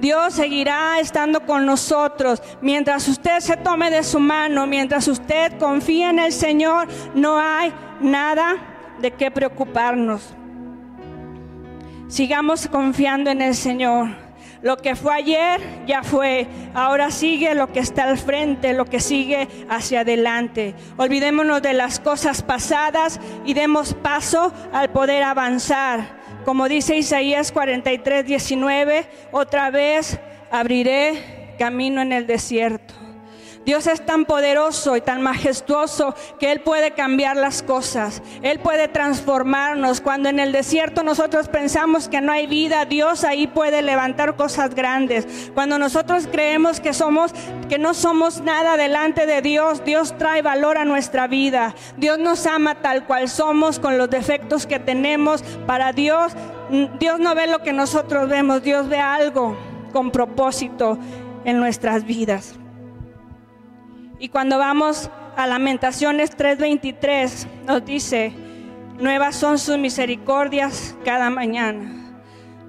Dios 0.02 0.34
seguirá 0.34 1.00
estando 1.00 1.46
con 1.46 1.66
nosotros. 1.66 2.42
Mientras 2.62 3.08
usted 3.08 3.40
se 3.40 3.56
tome 3.58 3.90
de 3.90 4.04
su 4.04 4.20
mano, 4.20 4.68
mientras 4.68 5.08
usted 5.08 5.58
confíe 5.58 6.10
en 6.10 6.20
el 6.20 6.34
Señor, 6.34 6.88
no 7.14 7.40
hay 7.40 7.72
nada 8.02 8.58
de 9.00 9.12
qué 9.12 9.32
preocuparnos. 9.32 10.36
Sigamos 12.08 12.68
confiando 12.68 13.32
en 13.32 13.42
el 13.42 13.56
Señor. 13.56 14.10
Lo 14.62 14.78
que 14.78 14.96
fue 14.96 15.14
ayer 15.14 15.62
ya 15.86 16.04
fue. 16.04 16.48
Ahora 16.74 17.12
sigue 17.12 17.54
lo 17.56 17.72
que 17.72 17.80
está 17.80 18.04
al 18.04 18.18
frente, 18.18 18.74
lo 18.74 18.86
que 18.86 19.00
sigue 19.00 19.48
hacia 19.70 20.02
adelante. 20.02 20.76
Olvidémonos 20.98 21.62
de 21.62 21.74
las 21.74 22.00
cosas 22.00 22.42
pasadas 22.42 23.20
y 23.46 23.54
demos 23.54 23.94
paso 23.94 24.52
al 24.74 24.90
poder 24.92 25.24
avanzar. 25.24 26.24
Como 26.46 26.68
dice 26.68 26.96
Isaías 26.96 27.52
43, 27.52 28.26
19, 28.26 29.08
otra 29.32 29.72
vez 29.72 30.20
abriré 30.52 31.56
camino 31.58 32.02
en 32.02 32.14
el 32.14 32.28
desierto. 32.28 33.05
Dios 33.66 33.88
es 33.88 34.06
tan 34.06 34.26
poderoso 34.26 34.96
y 34.96 35.02
tan 35.02 35.24
majestuoso 35.24 36.14
que 36.40 36.52
Él 36.52 36.62
puede 36.62 36.92
cambiar 36.92 37.36
las 37.36 37.64
cosas. 37.64 38.22
Él 38.44 38.60
puede 38.60 38.88
transformarnos. 38.88 40.02
Cuando 40.02 40.30
en 40.30 40.40
el 40.40 40.52
desierto 40.52 41.02
nosotros 41.02 41.48
pensamos 41.48 42.08
que 42.08 42.22
no 42.22 42.32
hay 42.32 42.46
vida, 42.46 42.86
Dios 42.86 43.24
ahí 43.24 43.48
puede 43.48 43.82
levantar 43.82 44.36
cosas 44.36 44.76
grandes. 44.76 45.52
Cuando 45.56 45.80
nosotros 45.80 46.28
creemos 46.32 46.80
que 46.80 46.94
somos, 46.94 47.34
que 47.68 47.80
no 47.80 47.96
somos 47.96 48.42
nada 48.42 48.78
delante 48.78 49.26
de 49.26 49.42
Dios, 49.42 49.84
Dios 49.84 50.16
trae 50.18 50.44
valor 50.44 50.78
a 50.78 50.86
nuestra 50.86 51.28
vida. 51.28 51.74
Dios 51.98 52.20
nos 52.20 52.46
ama 52.46 52.76
tal 52.76 53.06
cual 53.06 53.30
somos, 53.30 53.80
con 53.80 53.98
los 53.98 54.10
defectos 54.12 54.68
que 54.68 54.80
tenemos. 54.80 55.42
Para 55.66 55.92
Dios, 55.92 56.34
Dios 57.00 57.20
no 57.20 57.34
ve 57.34 57.48
lo 57.48 57.64
que 57.64 57.74
nosotros 57.74 58.30
vemos, 58.30 58.62
Dios 58.62 58.88
ve 58.90 59.00
algo 59.00 59.58
con 59.92 60.12
propósito 60.12 61.00
en 61.46 61.60
nuestras 61.60 62.06
vidas. 62.06 62.60
Y 64.20 64.30
cuando 64.30 64.58
vamos 64.58 65.10
a 65.36 65.46
Lamentaciones 65.46 66.32
3:23, 66.38 67.48
nos 67.66 67.86
dice, 67.86 68.32
nuevas 69.00 69.36
son 69.36 69.60
sus 69.60 69.78
misericordias 69.78 70.96
cada 71.04 71.30
mañana. 71.30 71.92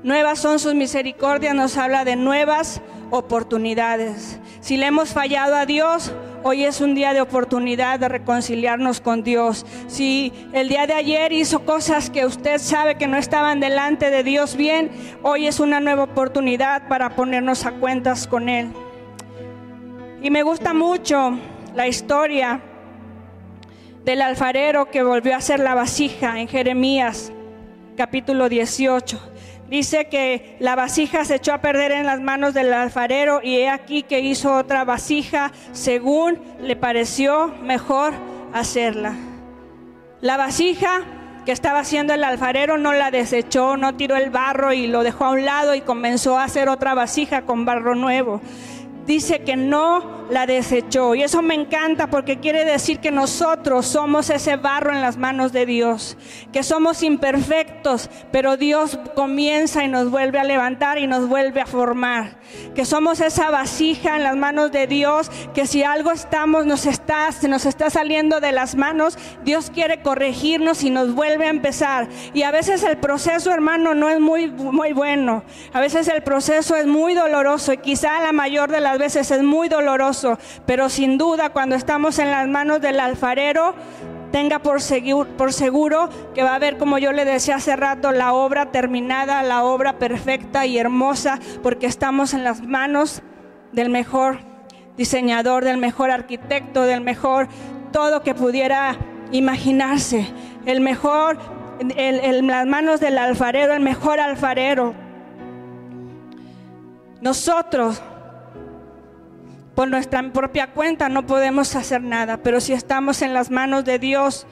Nuevas 0.03 0.41
son 0.41 0.59
sus 0.59 0.75
misericordias, 0.75 1.55
nos 1.55 1.77
habla 1.77 2.05
de 2.05 2.17
nuevas 2.17 2.81
oportunidades. 3.11 4.41
Si 4.61 4.77
le 4.77 4.87
hemos 4.87 5.11
fallado 5.11 5.55
a 5.55 5.67
Dios, 5.67 6.13
hoy 6.43 6.65
es 6.65 6.81
un 6.81 6.95
día 6.95 7.13
de 7.13 7.21
oportunidad 7.21 8.01
de 8.01 8.09
reconciliarnos 8.09 9.01
con 9.01 9.23
Dios. 9.23 9.65
Si 9.87 10.33
el 10.53 10.69
día 10.69 10.87
de 10.87 10.95
ayer 10.95 11.33
hizo 11.33 11.65
cosas 11.65 12.11
que 12.11 12.27
usted 12.27 12.59
sabe 12.59 12.97
que 12.97 13.07
no 13.07 13.17
estaban 13.17 13.61
delante 13.61 14.11
de 14.11 14.23
Dios 14.23 14.57
bien, 14.57 14.91
hoy 15.23 15.47
es 15.47 15.61
una 15.61 15.81
nueva 15.81 16.05
oportunidad 16.05 16.89
para 16.89 17.17
ponernos 17.17 17.65
a 17.67 17.73
cuentas 17.73 18.27
con 18.27 18.49
Él. 18.49 18.73
Y 20.27 20.31
me 20.33 20.43
gusta 20.43 20.75
mucho 20.75 21.39
la 21.77 21.87
historia 21.87 22.61
del 24.05 24.21
alfarero 24.21 24.91
que 24.91 25.05
volvió 25.05 25.35
a 25.35 25.37
hacer 25.37 25.61
la 25.61 25.77
vasija 25.77 26.41
en 26.41 26.49
Jeremías 26.49 27.33
capítulo 27.97 28.49
18. 28.49 29.21
Dice 29.69 30.09
que 30.09 30.57
la 30.59 30.75
vasija 30.75 31.25
se 31.25 31.37
echó 31.37 31.53
a 31.53 31.61
perder 31.61 31.93
en 31.93 32.07
las 32.07 32.21
manos 32.21 32.55
del 32.55 32.73
alfarero 32.73 33.39
y 33.41 33.55
he 33.55 33.69
aquí 33.69 34.03
que 34.03 34.19
hizo 34.19 34.53
otra 34.57 34.85
vasija 34.85 35.53
según 35.71 36.41
le 36.61 36.75
pareció 36.75 37.55
mejor 37.63 38.13
hacerla. 38.53 39.15
La 40.21 40.37
vasija 40.37 41.05
que 41.45 41.53
estaba 41.53 41.79
haciendo 41.79 42.15
el 42.15 42.25
alfarero 42.25 42.79
no 42.79 42.93
la 42.93 43.13
desechó, 43.13 43.77
no 43.77 43.95
tiró 43.95 44.17
el 44.17 44.31
barro 44.31 44.73
y 44.73 44.89
lo 44.89 45.05
dejó 45.05 45.27
a 45.27 45.31
un 45.31 45.45
lado 45.45 45.77
y 45.77 45.83
comenzó 45.83 46.37
a 46.37 46.43
hacer 46.43 46.69
otra 46.69 46.95
vasija 46.95 47.43
con 47.43 47.65
barro 47.65 47.95
nuevo 47.95 48.41
dice 49.07 49.41
que 49.41 49.57
no 49.57 50.27
la 50.31 50.47
desechó. 50.47 51.15
Y 51.15 51.23
eso 51.23 51.43
me 51.43 51.55
encanta 51.55 52.09
porque 52.09 52.39
quiere 52.39 52.65
decir 52.65 52.99
que 52.99 53.11
nosotros 53.11 53.87
somos 53.87 54.31
ese 54.31 54.57
barro 54.57 54.93
en 54.93 55.01
las 55.01 55.17
manos 55.17 55.53
de 55.53 55.67
Dios, 55.67 56.17
que 56.53 56.63
somos 56.63 57.03
imperfectos, 57.03 58.11
pero 58.33 58.57
Dios 58.57 58.99
comienza 59.15 59.85
y 59.85 59.89
nos 59.89 60.11
vuelve 60.11 60.39
a 60.39 60.45
levantar 60.45 60.99
y 60.99 61.07
nos 61.07 61.29
vuelve 61.29 61.61
a 61.61 61.67
formar. 61.67 62.39
Que 62.75 62.85
somos 62.85 63.21
esa 63.21 63.51
vasija 63.51 64.17
en 64.17 64.23
las 64.23 64.37
manos 64.37 64.73
de 64.73 64.87
Dios, 64.87 65.31
que 65.55 65.67
si 65.67 65.83
algo 65.83 66.13
estamos, 66.13 66.67
nos 66.67 66.87
está, 66.87 67.31
se 67.33 67.49
nos 67.49 67.67
está 67.67 67.91
saliendo 67.91 68.41
de 68.41 68.53
las 68.53 68.75
manos, 68.75 69.19
Dios 69.45 69.71
quiere 69.71 70.03
corregirnos 70.03 70.83
y 70.83 70.91
nos 70.91 71.15
vuelve 71.15 71.47
a 71.47 71.51
empezar. 71.51 72.09
Y 72.35 72.43
a 72.43 72.51
veces 72.51 72.83
el 72.83 72.99
proceso, 72.99 73.53
hermano, 73.53 73.95
no 73.95 74.09
es 74.11 74.21
muy, 74.21 74.49
muy 74.49 74.93
bueno. 74.93 75.45
A 75.73 75.81
veces 75.81 76.09
el 76.09 76.23
proceso 76.23 76.77
es 76.77 76.87
muy 76.87 77.15
doloroso 77.15 77.73
y 77.73 77.79
quizá 77.79 78.21
la 78.21 78.33
mayor 78.33 78.71
de 78.71 78.81
las 78.81 78.96
veces 78.99 79.31
es 79.31 79.43
muy 79.43 79.69
doloroso, 79.69 80.39
pero 80.67 80.89
sin 80.89 81.19
duda 81.19 81.51
cuando 81.51 81.75
estamos 81.75 82.19
en 82.19 82.31
las 82.31 82.49
manos 82.49 82.81
del 82.81 83.01
alfarero, 83.01 83.75
tenga 84.33 84.59
por 84.59 84.81
seguro, 84.81 85.29
por 85.37 85.53
seguro 85.53 86.09
que 86.35 86.43
va 86.43 86.55
a 86.55 86.59
ver, 86.59 86.77
como 86.79 86.99
yo 86.99 87.13
le 87.13 87.25
decía 87.25 87.57
hace 87.57 87.77
rato, 87.77 88.13
la 88.13 88.35
obra 88.35 88.71
terminada, 88.73 89.43
la 89.43 89.65
obra 89.65 89.99
perfecta 89.99 90.67
y 90.67 90.79
hermosa, 90.79 91.39
porque 91.63 91.87
estamos 91.87 92.35
en 92.35 92.45
las 92.45 92.63
manos 92.63 93.23
del 93.73 93.89
mejor 93.89 94.39
diseñador, 94.97 95.65
del 95.65 95.79
mejor 95.79 96.11
arquitecto, 96.11 96.83
del 96.83 97.01
mejor 97.01 97.49
todo 97.93 98.23
que 98.23 98.35
pudiera 98.35 98.97
imaginarse, 99.33 100.27
el 100.67 100.81
mejor, 100.81 101.39
en 101.79 102.47
las 102.47 102.67
manos 102.67 103.01
del 103.01 103.19
alfarero, 103.19 103.73
el 103.73 103.81
mejor 103.81 104.21
alfarero. 104.21 104.95
Nosotros 107.21 108.03
por 109.77 109.89
nuestra 109.89 110.23
propia 110.33 110.73
cuenta 110.73 111.11
no 111.11 111.27
podemos 111.27 111.77
hacer 111.77 112.01
nada, 112.01 112.39
pero 112.39 112.63
si 112.63 112.73
estamos 112.73 113.21
en 113.21 113.35
las 113.35 113.51
manos 113.51 113.85
de 113.85 113.99
Dios, 113.99 114.47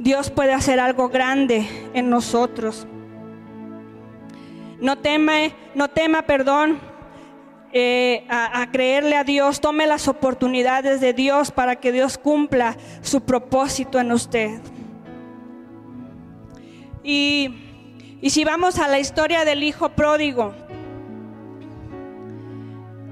Dios 0.00 0.28
puede 0.30 0.52
hacer 0.52 0.80
algo 0.80 1.08
grande 1.08 1.68
en 1.94 2.10
nosotros. 2.10 2.84
No 4.80 4.98
teme, 4.98 5.54
no 5.76 5.86
tema, 5.88 6.22
perdón, 6.22 6.80
eh, 7.72 8.26
a, 8.28 8.60
a, 8.60 8.72
creerle 8.72 9.14
a 9.16 9.22
Dios. 9.22 9.60
Tome 9.60 9.86
las 9.86 10.08
oportunidades 10.08 11.00
de 11.00 11.12
Dios 11.12 11.52
para 11.52 11.76
que 11.76 11.92
Dios 11.92 12.18
cumpla 12.18 12.76
su 13.02 13.20
propósito 13.20 14.00
en 14.00 14.10
usted. 14.10 14.60
Y, 17.04 17.54
y 18.20 18.30
si 18.30 18.42
vamos 18.42 18.80
a 18.80 18.88
la 18.88 18.98
historia 18.98 19.44
del 19.44 19.62
hijo 19.62 19.90
pródigo, 19.90 20.54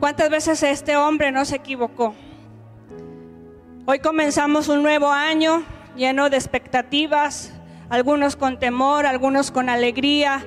¿Cuántas 0.01 0.29
veces 0.29 0.63
este 0.63 0.97
hombre 0.97 1.31
no 1.31 1.45
se 1.45 1.57
equivocó? 1.57 2.15
Hoy 3.87 4.01
comenzamos 4.01 4.69
un 4.69 4.83
nuevo 4.83 5.11
año 5.11 5.63
lleno 5.97 6.31
de 6.31 6.37
expectativas, 6.37 7.53
algunos 7.89 8.37
con 8.37 8.59
temor, 8.59 9.07
algunos 9.07 9.51
con 9.51 9.69
alegría. 9.69 10.45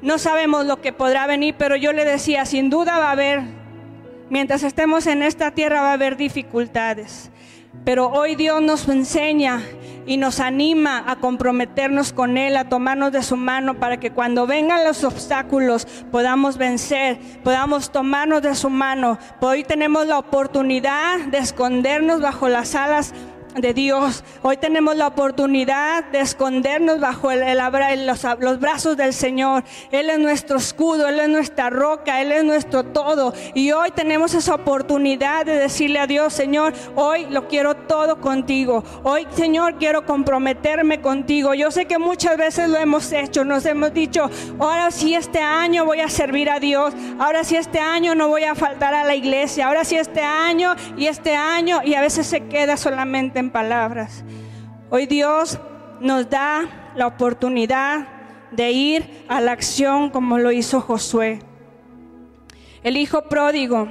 No 0.00 0.18
sabemos 0.18 0.64
lo 0.64 0.80
que 0.80 0.92
podrá 0.92 1.26
venir, 1.26 1.54
pero 1.58 1.76
yo 1.76 1.92
le 1.92 2.04
decía, 2.04 2.46
sin 2.46 2.70
duda 2.70 2.98
va 2.98 3.08
a 3.08 3.12
haber, 3.12 3.42
mientras 4.30 4.62
estemos 4.62 5.06
en 5.06 5.22
esta 5.22 5.50
tierra 5.50 5.82
va 5.82 5.90
a 5.90 5.94
haber 5.94 6.16
dificultades. 6.16 7.30
Pero 7.84 8.10
hoy 8.10 8.34
Dios 8.34 8.62
nos 8.62 8.88
enseña 8.88 9.62
y 10.06 10.16
nos 10.16 10.40
anima 10.40 11.02
a 11.06 11.16
comprometernos 11.16 12.12
con 12.12 12.36
Él, 12.36 12.56
a 12.56 12.68
tomarnos 12.68 13.12
de 13.12 13.22
su 13.22 13.36
mano 13.36 13.74
para 13.74 13.98
que 13.98 14.10
cuando 14.10 14.46
vengan 14.46 14.84
los 14.84 15.04
obstáculos 15.04 15.86
podamos 16.10 16.58
vencer, 16.58 17.18
podamos 17.42 17.90
tomarnos 17.90 18.42
de 18.42 18.54
su 18.54 18.70
mano. 18.70 19.18
Hoy 19.40 19.64
tenemos 19.64 20.06
la 20.06 20.18
oportunidad 20.18 21.20
de 21.26 21.38
escondernos 21.38 22.20
bajo 22.20 22.48
las 22.48 22.74
alas 22.74 23.14
de 23.54 23.74
Dios. 23.74 24.24
Hoy 24.42 24.56
tenemos 24.56 24.96
la 24.96 25.06
oportunidad 25.06 26.04
de 26.10 26.20
escondernos 26.20 27.00
bajo 27.00 27.30
el, 27.30 28.06
los, 28.06 28.26
los, 28.40 28.60
brazos 28.60 28.96
del 28.96 29.12
Señor. 29.12 29.64
Él 29.90 30.10
es 30.10 30.18
nuestro 30.18 30.58
escudo, 30.58 31.08
Él 31.08 31.20
es 31.20 31.28
nuestra 31.28 31.70
roca, 31.70 32.20
Él 32.20 32.32
es 32.32 32.44
nuestro 32.44 32.84
todo. 32.84 33.32
Y 33.54 33.72
hoy 33.72 33.90
tenemos 33.92 34.34
esa 34.34 34.54
oportunidad 34.54 35.46
de 35.46 35.56
decirle 35.56 36.00
a 36.00 36.06
Dios, 36.06 36.32
Señor, 36.32 36.72
hoy 36.96 37.26
lo 37.30 37.48
quiero 37.48 37.74
todo 37.76 38.20
contigo. 38.20 38.82
Hoy, 39.02 39.26
Señor, 39.34 39.76
quiero 39.78 40.04
comprometerme 40.04 41.00
contigo. 41.00 41.54
Yo 41.54 41.70
sé 41.70 41.86
que 41.86 41.98
muchas 41.98 42.36
veces 42.36 42.68
lo 42.68 42.78
hemos 42.78 43.12
hecho, 43.12 43.44
nos 43.44 43.64
hemos 43.66 43.94
dicho, 43.94 44.30
ahora 44.58 44.90
sí 44.90 45.14
este 45.14 45.40
año 45.40 45.84
voy 45.84 46.00
a 46.00 46.08
servir 46.08 46.50
a 46.50 46.58
Dios, 46.58 46.94
ahora 47.18 47.44
sí 47.44 47.56
este 47.56 47.78
año 47.78 48.14
no 48.14 48.28
voy 48.28 48.44
a 48.44 48.54
faltar 48.54 48.94
a 48.94 49.04
la 49.04 49.14
iglesia, 49.14 49.66
ahora 49.66 49.84
sí 49.84 49.96
este 49.96 50.22
año 50.22 50.74
y 50.96 51.06
este 51.06 51.34
año, 51.34 51.80
y 51.84 51.94
a 51.94 52.00
veces 52.00 52.26
se 52.26 52.46
queda 52.46 52.76
solamente 52.76 53.43
palabras. 53.50 54.24
Hoy 54.90 55.06
Dios 55.06 55.58
nos 56.00 56.28
da 56.28 56.92
la 56.94 57.06
oportunidad 57.06 58.08
de 58.50 58.70
ir 58.70 59.24
a 59.28 59.40
la 59.40 59.52
acción 59.52 60.10
como 60.10 60.38
lo 60.38 60.52
hizo 60.52 60.80
Josué. 60.80 61.40
El 62.82 62.96
hijo 62.96 63.22
pródigo 63.28 63.88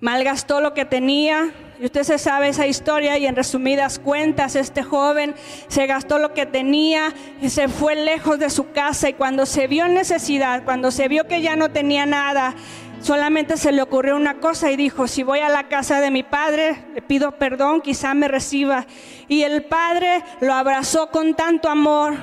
malgastó 0.00 0.60
lo 0.60 0.74
que 0.74 0.84
tenía. 0.84 1.52
Y 1.78 1.84
usted 1.84 2.04
se 2.04 2.16
sabe 2.16 2.48
esa 2.48 2.66
historia 2.66 3.18
y 3.18 3.26
en 3.26 3.36
resumidas 3.36 3.98
cuentas 3.98 4.56
este 4.56 4.82
joven 4.82 5.34
se 5.68 5.86
gastó 5.86 6.18
lo 6.18 6.32
que 6.32 6.46
tenía 6.46 7.12
y 7.42 7.50
se 7.50 7.68
fue 7.68 7.94
lejos 7.94 8.38
de 8.38 8.48
su 8.48 8.70
casa 8.70 9.10
y 9.10 9.12
cuando 9.12 9.44
se 9.44 9.66
vio 9.66 9.84
en 9.84 9.92
necesidad, 9.92 10.64
cuando 10.64 10.90
se 10.90 11.06
vio 11.08 11.26
que 11.26 11.42
ya 11.42 11.54
no 11.54 11.70
tenía 11.70 12.06
nada, 12.06 12.54
solamente 13.00 13.56
se 13.56 13.72
le 13.72 13.82
ocurrió 13.82 14.16
una 14.16 14.38
cosa 14.38 14.70
y 14.70 14.76
dijo, 14.76 15.06
si 15.06 15.22
voy 15.22 15.40
a 15.40 15.48
la 15.48 15.68
casa 15.68 16.00
de 16.00 16.10
mi 16.10 16.22
padre, 16.22 16.84
le 16.94 17.02
pido 17.02 17.32
perdón, 17.32 17.80
quizá 17.80 18.14
me 18.14 18.28
reciba. 18.28 18.86
Y 19.28 19.42
el 19.42 19.64
padre 19.64 20.22
lo 20.40 20.54
abrazó 20.54 21.10
con 21.10 21.34
tanto 21.34 21.68
amor, 21.68 22.14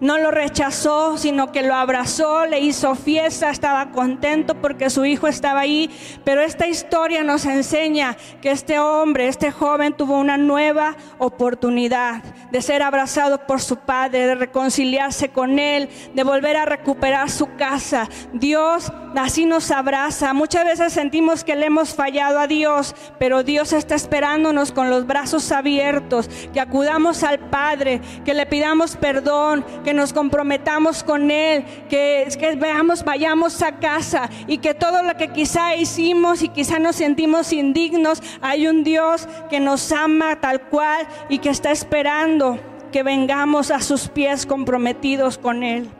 no 0.00 0.18
lo 0.18 0.30
rechazó, 0.30 1.16
sino 1.16 1.52
que 1.52 1.62
lo 1.62 1.74
abrazó, 1.74 2.46
le 2.46 2.60
hizo 2.60 2.94
fiesta, 2.94 3.50
estaba 3.50 3.92
contento 3.92 4.54
porque 4.54 4.90
su 4.90 5.04
hijo 5.04 5.26
estaba 5.26 5.60
ahí. 5.60 5.90
Pero 6.24 6.42
esta 6.42 6.66
historia 6.66 7.22
nos 7.22 7.46
enseña 7.46 8.16
que 8.42 8.50
este 8.50 8.78
hombre, 8.78 9.28
este 9.28 9.50
joven 9.50 9.94
tuvo 9.94 10.18
una 10.18 10.36
nueva 10.36 10.96
oportunidad 11.18 12.22
de 12.50 12.62
ser 12.62 12.82
abrazado 12.82 13.46
por 13.46 13.60
su 13.60 13.76
padre, 13.76 14.26
de 14.26 14.34
reconciliarse 14.34 15.30
con 15.30 15.58
él, 15.58 15.88
de 16.14 16.24
volver 16.24 16.56
a 16.56 16.66
recuperar 16.66 17.30
su 17.30 17.54
casa. 17.56 18.08
Dios 18.32 18.92
así 19.18 19.46
nos 19.46 19.70
abraza. 19.70 20.32
Muchas 20.32 20.64
veces 20.64 20.92
sentimos 20.92 21.44
que 21.44 21.56
le 21.56 21.66
hemos 21.66 21.94
fallado 21.94 22.38
a 22.38 22.46
Dios, 22.46 22.94
pero 23.18 23.42
Dios 23.42 23.72
está 23.72 23.94
esperándonos 23.94 24.72
con 24.72 24.90
los 24.90 25.06
brazos 25.06 25.50
abiertos, 25.52 26.28
que 26.52 26.60
acudamos 26.60 27.22
al 27.22 27.38
Padre, 27.38 28.00
que 28.24 28.34
le 28.34 28.46
pidamos 28.46 28.96
perdón 28.96 29.64
que 29.84 29.94
nos 29.94 30.12
comprometamos 30.12 31.02
con 31.02 31.30
Él, 31.30 31.64
que, 31.88 32.28
que 32.38 32.56
veamos, 32.56 33.04
vayamos 33.04 33.62
a 33.62 33.72
casa 33.78 34.28
y 34.46 34.58
que 34.58 34.74
todo 34.74 35.02
lo 35.02 35.16
que 35.16 35.28
quizá 35.28 35.74
hicimos 35.76 36.42
y 36.42 36.48
quizá 36.48 36.78
nos 36.78 36.96
sentimos 36.96 37.52
indignos, 37.52 38.22
hay 38.40 38.66
un 38.66 38.84
Dios 38.84 39.28
que 39.48 39.60
nos 39.60 39.92
ama 39.92 40.40
tal 40.40 40.60
cual 40.62 41.06
y 41.28 41.38
que 41.38 41.50
está 41.50 41.70
esperando 41.70 42.58
que 42.92 43.02
vengamos 43.02 43.70
a 43.70 43.80
sus 43.80 44.08
pies 44.08 44.46
comprometidos 44.46 45.38
con 45.38 45.62
Él. 45.62 45.90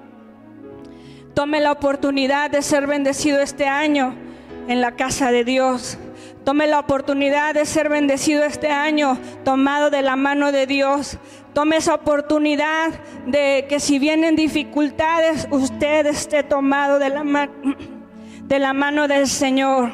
Tome 1.37 1.61
la 1.61 1.71
oportunidad 1.71 2.51
de 2.51 2.63
ser 2.63 2.87
bendecido 2.87 3.41
este 3.43 3.67
año 3.67 4.15
en 4.69 4.81
la 4.81 4.93
casa 4.93 5.31
de 5.31 5.45
Dios. 5.45 5.99
Tome 6.45 6.67
la 6.67 6.81
oportunidad 6.81 7.53
de 7.53 7.67
ser 7.67 7.91
bendecido 7.91 8.43
este 8.43 8.71
año 8.71 9.19
tomado 9.45 9.91
de 9.91 10.01
la 10.01 10.17
mano 10.17 10.51
de 10.51 10.67
Dios. 10.67 11.19
Tome 11.53 11.77
esa 11.77 11.95
oportunidad 11.95 12.89
de 13.27 13.67
que 13.69 13.81
si 13.81 13.99
vienen 13.99 14.35
dificultades, 14.35 15.47
usted 15.51 16.07
esté 16.07 16.43
tomado 16.43 16.99
de 16.99 17.11
la, 17.11 17.51
de 18.45 18.59
la 18.59 18.73
mano 18.73 19.07
del 19.07 19.29
Señor. 19.29 19.93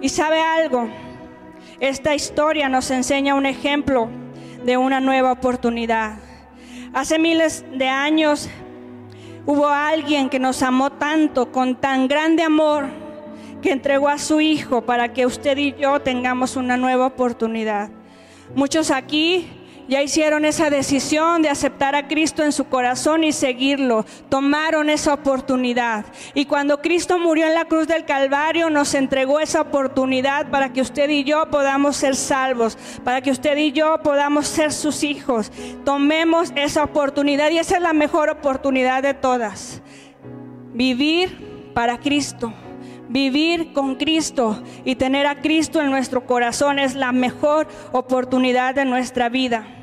Y 0.00 0.08
sabe 0.08 0.40
algo, 0.40 0.88
esta 1.80 2.14
historia 2.14 2.70
nos 2.70 2.90
enseña 2.90 3.34
un 3.34 3.44
ejemplo 3.44 4.08
de 4.64 4.78
una 4.78 5.00
nueva 5.00 5.32
oportunidad. 5.32 6.27
Hace 6.92 7.18
miles 7.18 7.64
de 7.72 7.88
años 7.88 8.48
hubo 9.44 9.68
alguien 9.68 10.30
que 10.30 10.38
nos 10.38 10.62
amó 10.62 10.90
tanto, 10.90 11.52
con 11.52 11.76
tan 11.76 12.08
grande 12.08 12.42
amor, 12.42 12.86
que 13.62 13.72
entregó 13.72 14.08
a 14.08 14.18
su 14.18 14.40
Hijo 14.40 14.82
para 14.82 15.12
que 15.12 15.26
usted 15.26 15.58
y 15.58 15.74
yo 15.74 16.00
tengamos 16.00 16.56
una 16.56 16.76
nueva 16.76 17.06
oportunidad. 17.06 17.90
Muchos 18.54 18.90
aquí 18.90 19.46
ya 19.88 20.02
hicieron 20.02 20.44
esa 20.44 20.68
decisión 20.68 21.40
de 21.40 21.48
aceptar 21.48 21.94
a 21.94 22.06
Cristo 22.08 22.44
en 22.44 22.52
su 22.52 22.66
corazón 22.66 23.24
y 23.24 23.32
seguirlo. 23.32 24.04
Tomaron 24.28 24.90
esa 24.90 25.14
oportunidad. 25.14 26.04
Y 26.34 26.44
cuando 26.44 26.82
Cristo 26.82 27.18
murió 27.18 27.46
en 27.46 27.54
la 27.54 27.64
cruz 27.64 27.88
del 27.88 28.04
Calvario, 28.04 28.68
nos 28.68 28.92
entregó 28.94 29.40
esa 29.40 29.62
oportunidad 29.62 30.50
para 30.50 30.72
que 30.74 30.82
usted 30.82 31.08
y 31.08 31.24
yo 31.24 31.50
podamos 31.50 31.96
ser 31.96 32.16
salvos, 32.16 32.76
para 33.02 33.22
que 33.22 33.30
usted 33.30 33.56
y 33.56 33.72
yo 33.72 33.98
podamos 34.02 34.46
ser 34.46 34.72
sus 34.72 35.02
hijos. 35.02 35.50
Tomemos 35.86 36.52
esa 36.54 36.84
oportunidad 36.84 37.50
y 37.50 37.58
esa 37.58 37.76
es 37.76 37.82
la 37.82 37.94
mejor 37.94 38.28
oportunidad 38.28 39.02
de 39.02 39.14
todas. 39.14 39.80
Vivir 40.74 41.72
para 41.74 41.98
Cristo. 41.98 42.52
Vivir 43.08 43.72
con 43.72 43.94
Cristo 43.94 44.62
y 44.84 44.96
tener 44.96 45.26
a 45.26 45.40
Cristo 45.40 45.80
en 45.80 45.90
nuestro 45.90 46.26
corazón 46.26 46.78
es 46.78 46.94
la 46.94 47.12
mejor 47.12 47.66
oportunidad 47.92 48.74
de 48.74 48.84
nuestra 48.84 49.30
vida. 49.30 49.77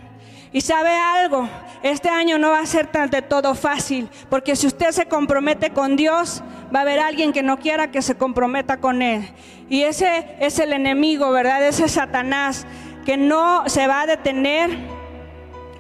Y 0.56 0.62
sabe 0.62 0.90
algo, 0.90 1.50
este 1.84 2.08
año 2.08 2.38
no 2.38 2.52
va 2.52 2.60
a 2.60 2.66
ser 2.66 2.88
tan 2.88 3.10
de 3.10 3.22
todo 3.22 3.56
fácil, 3.56 4.08
porque 4.30 4.56
si 4.56 4.68
usted 4.68 4.92
se 4.92 5.06
compromete 5.06 5.72
con 5.72 5.98
Dios, 5.98 6.42
va 6.74 6.80
a 6.80 6.82
haber 6.84 7.00
alguien 7.00 7.34
que 7.34 7.44
no 7.44 7.60
quiera 7.60 7.92
que 7.92 8.02
se 8.02 8.16
comprometa 8.16 8.78
con 8.78 9.02
Él. 9.02 9.30
Y 9.68 9.84
ese 9.84 10.38
es 10.40 10.58
el 10.60 10.72
enemigo, 10.72 11.30
¿verdad? 11.32 11.62
Ese 11.68 11.90
Satanás 11.90 12.66
que 13.06 13.18
no 13.18 13.68
se 13.68 13.86
va 13.86 14.04
a 14.04 14.08
detener, 14.08 14.70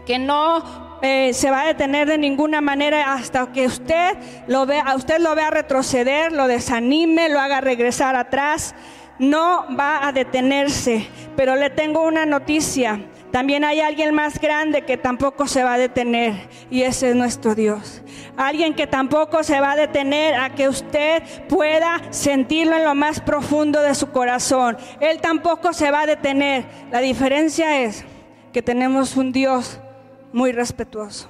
que 0.05 0.19
no 0.19 0.99
eh, 1.01 1.33
se 1.33 1.51
va 1.51 1.61
a 1.61 1.67
detener 1.67 2.09
de 2.09 2.17
ninguna 2.17 2.59
manera 2.59 3.13
hasta 3.13 3.53
que 3.53 3.67
usted 3.67 4.17
lo 4.47 4.65
vea, 4.65 4.83
a 4.83 4.95
usted 4.97 5.19
lo 5.19 5.35
vea 5.35 5.51
retroceder, 5.51 6.33
lo 6.33 6.49
desanime, 6.49 7.29
lo 7.29 7.39
haga 7.39 7.61
regresar 7.61 8.17
atrás. 8.17 8.75
No 9.19 9.67
va 9.79 10.05
a 10.05 10.11
detenerse. 10.11 11.07
Pero 11.37 11.55
le 11.55 11.69
tengo 11.69 12.03
una 12.03 12.25
noticia. 12.25 12.99
También 13.31 13.65
hay 13.65 13.81
alguien 13.81 14.13
más 14.13 14.39
grande 14.39 14.83
que 14.83 14.97
tampoco 14.97 15.47
se 15.47 15.63
va 15.63 15.73
a 15.73 15.77
detener 15.77 16.47
y 16.69 16.83
ese 16.83 17.09
es 17.09 17.15
nuestro 17.15 17.53
Dios. 17.53 18.01
Alguien 18.37 18.73
que 18.73 18.87
tampoco 18.87 19.43
se 19.43 19.59
va 19.59 19.73
a 19.73 19.75
detener 19.75 20.35
a 20.35 20.55
que 20.55 20.69
usted 20.69 21.21
pueda 21.49 22.01
sentirlo 22.11 22.77
en 22.77 22.85
lo 22.85 22.95
más 22.95 23.19
profundo 23.19 23.81
de 23.81 23.93
su 23.93 24.11
corazón. 24.11 24.77
Él 25.01 25.19
tampoco 25.19 25.73
se 25.73 25.91
va 25.91 26.01
a 26.01 26.05
detener. 26.05 26.65
La 26.91 26.99
diferencia 26.99 27.81
es 27.81 28.05
que 28.53 28.61
tenemos 28.61 29.17
un 29.17 29.33
Dios 29.33 29.81
muy 30.31 30.53
respetuoso. 30.53 31.29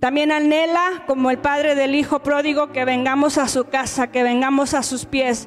También 0.00 0.32
anhela, 0.32 1.04
como 1.06 1.30
el 1.30 1.38
padre 1.38 1.74
del 1.74 1.94
hijo 1.94 2.20
pródigo, 2.20 2.72
que 2.72 2.86
vengamos 2.86 3.36
a 3.36 3.48
su 3.48 3.64
casa, 3.64 4.10
que 4.10 4.22
vengamos 4.22 4.72
a 4.72 4.82
sus 4.82 5.04
pies, 5.04 5.46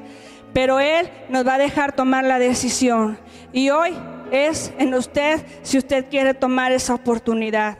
pero 0.52 0.78
Él 0.78 1.10
nos 1.28 1.44
va 1.46 1.54
a 1.54 1.58
dejar 1.58 1.96
tomar 1.96 2.24
la 2.24 2.38
decisión. 2.38 3.18
Y 3.54 3.70
hoy 3.70 3.94
es 4.32 4.72
en 4.78 4.92
usted 4.94 5.40
si 5.62 5.78
usted 5.78 6.10
quiere 6.10 6.34
tomar 6.34 6.72
esa 6.72 6.92
oportunidad. 6.92 7.78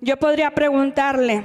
Yo 0.00 0.16
podría 0.16 0.50
preguntarle, 0.50 1.44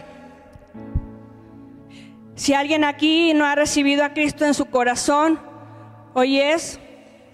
si 2.36 2.53
alguien 2.53 2.86
aquí 2.86 3.34
no 3.34 3.43
ha 3.45 3.53
recibido 3.53 4.05
a 4.05 4.13
Cristo 4.13 4.45
en 4.45 4.53
su 4.53 4.67
corazón, 4.67 5.41
hoy 6.13 6.39
es 6.39 6.79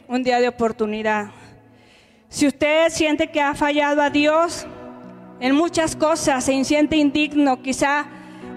un 0.08 0.24
día 0.24 0.40
de 0.40 0.48
oportunidad. 0.48 1.28
Si 2.30 2.48
usted 2.48 2.90
siente 2.90 3.30
que 3.30 3.40
ha 3.40 3.54
fallado 3.54 4.02
a 4.02 4.10
Dios 4.10 4.66
en 5.40 5.54
muchas 5.54 5.96
cosas, 5.96 6.44
se 6.44 6.64
siente 6.64 6.96
indigno, 6.96 7.62
quizá 7.62 8.08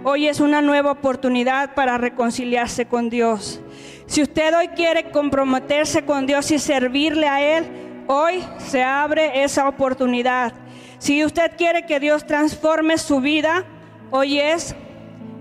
hoy 0.04 0.26
es 0.26 0.40
una 0.40 0.62
nueva 0.62 0.92
oportunidad 0.92 1.74
para 1.74 1.98
reconciliarse 1.98 2.86
con 2.86 3.10
Dios. 3.10 3.60
Si 4.10 4.22
usted 4.22 4.52
hoy 4.58 4.66
quiere 4.66 5.12
comprometerse 5.12 6.04
con 6.04 6.26
Dios 6.26 6.50
y 6.50 6.58
servirle 6.58 7.28
a 7.28 7.58
Él, 7.58 8.04
hoy 8.08 8.42
se 8.58 8.82
abre 8.82 9.44
esa 9.44 9.68
oportunidad. 9.68 10.52
Si 10.98 11.24
usted 11.24 11.52
quiere 11.56 11.86
que 11.86 12.00
Dios 12.00 12.26
transforme 12.26 12.98
su 12.98 13.20
vida, 13.20 13.64
hoy 14.10 14.40
es 14.40 14.74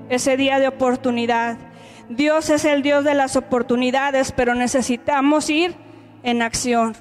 ese 0.10 0.38
día 0.38 0.60
de 0.60 0.68
oportunidad. 0.68 1.58
Dios 2.10 2.52
es 2.52 2.64
el 2.64 2.84
Dios 2.84 3.04
de 3.04 3.16
las 3.16 3.36
oportunidades, 3.36 4.32
pero 4.32 4.54
necesitamos 4.54 5.50
ir 5.50 5.74
en 6.22 6.44
acción. 6.44 6.96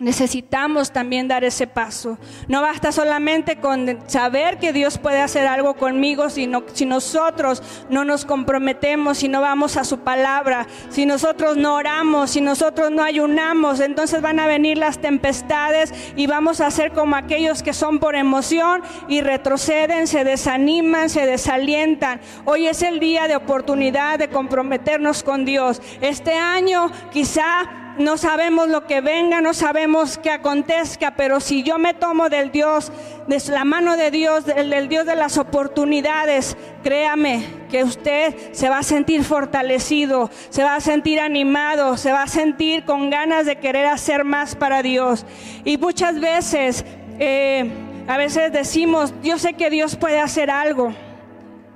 Necesitamos 0.00 0.92
también 0.92 1.26
dar 1.26 1.42
ese 1.42 1.66
paso. 1.66 2.18
No 2.46 2.62
basta 2.62 2.92
solamente 2.92 3.56
con 3.56 3.98
saber 4.08 4.58
que 4.58 4.72
Dios 4.72 4.96
puede 4.96 5.20
hacer 5.20 5.46
algo 5.48 5.74
conmigo, 5.74 6.30
sino 6.30 6.62
si 6.72 6.86
nosotros 6.86 7.62
no 7.90 8.04
nos 8.04 8.24
comprometemos, 8.24 9.18
si 9.18 9.28
no 9.28 9.40
vamos 9.40 9.76
a 9.76 9.82
su 9.82 9.98
palabra, 9.98 10.68
si 10.88 11.04
nosotros 11.04 11.56
no 11.56 11.74
oramos, 11.74 12.30
si 12.30 12.40
nosotros 12.40 12.92
no 12.92 13.02
ayunamos, 13.02 13.80
entonces 13.80 14.22
van 14.22 14.38
a 14.38 14.46
venir 14.46 14.78
las 14.78 14.98
tempestades 14.98 15.92
y 16.14 16.28
vamos 16.28 16.60
a 16.60 16.70
ser 16.70 16.92
como 16.92 17.16
aquellos 17.16 17.64
que 17.64 17.72
son 17.72 17.98
por 17.98 18.14
emoción 18.14 18.82
y 19.08 19.20
retroceden, 19.20 20.06
se 20.06 20.22
desaniman, 20.22 21.10
se 21.10 21.26
desalientan. 21.26 22.20
Hoy 22.44 22.68
es 22.68 22.82
el 22.82 23.00
día 23.00 23.26
de 23.26 23.34
oportunidad 23.34 24.20
de 24.20 24.28
comprometernos 24.28 25.24
con 25.24 25.44
Dios. 25.44 25.82
Este 26.00 26.34
año 26.34 26.92
quizá 27.12 27.87
no 27.98 28.16
sabemos 28.16 28.68
lo 28.68 28.86
que 28.86 29.00
venga, 29.00 29.40
no 29.40 29.54
sabemos 29.54 30.18
qué 30.18 30.30
acontezca, 30.30 31.14
pero 31.16 31.40
si 31.40 31.62
yo 31.62 31.78
me 31.78 31.94
tomo 31.94 32.28
del 32.28 32.50
Dios, 32.50 32.92
de 33.26 33.42
la 33.50 33.64
mano 33.64 33.96
de 33.96 34.10
Dios, 34.10 34.44
del, 34.46 34.88
Dios 34.88 35.06
de 35.06 35.16
las 35.16 35.38
oportunidades, 35.38 36.56
créame 36.82 37.44
que 37.70 37.84
usted 37.84 38.52
se 38.52 38.68
va 38.68 38.78
a 38.78 38.82
sentir 38.82 39.24
fortalecido, 39.24 40.30
se 40.50 40.62
va 40.62 40.76
a 40.76 40.80
sentir 40.80 41.20
animado, 41.20 41.96
se 41.96 42.12
va 42.12 42.22
a 42.22 42.28
sentir 42.28 42.84
con 42.84 43.10
ganas 43.10 43.46
de 43.46 43.56
querer 43.56 43.86
hacer 43.86 44.24
más 44.24 44.54
para 44.54 44.82
Dios. 44.82 45.26
Y 45.64 45.76
muchas 45.76 46.20
veces, 46.20 46.84
eh, 47.18 47.70
a 48.06 48.16
veces 48.16 48.52
decimos, 48.52 49.12
yo 49.22 49.38
sé 49.38 49.54
que 49.54 49.70
Dios 49.70 49.96
puede 49.96 50.20
hacer 50.20 50.50
algo, 50.50 50.94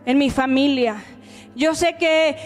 en 0.04 0.18
mi 0.18 0.30
familia. 0.30 1.02
Yo 1.54 1.74
sé 1.74 1.96
que 1.98 2.36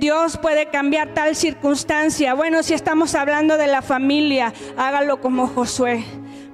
Dios 0.00 0.38
puede 0.38 0.66
cambiar 0.66 1.14
tal 1.14 1.36
circunstancia. 1.36 2.34
Bueno, 2.34 2.62
si 2.62 2.74
estamos 2.74 3.14
hablando 3.14 3.56
de 3.56 3.68
la 3.68 3.80
familia, 3.80 4.52
hágalo 4.76 5.20
como 5.20 5.46
Josué. 5.46 6.04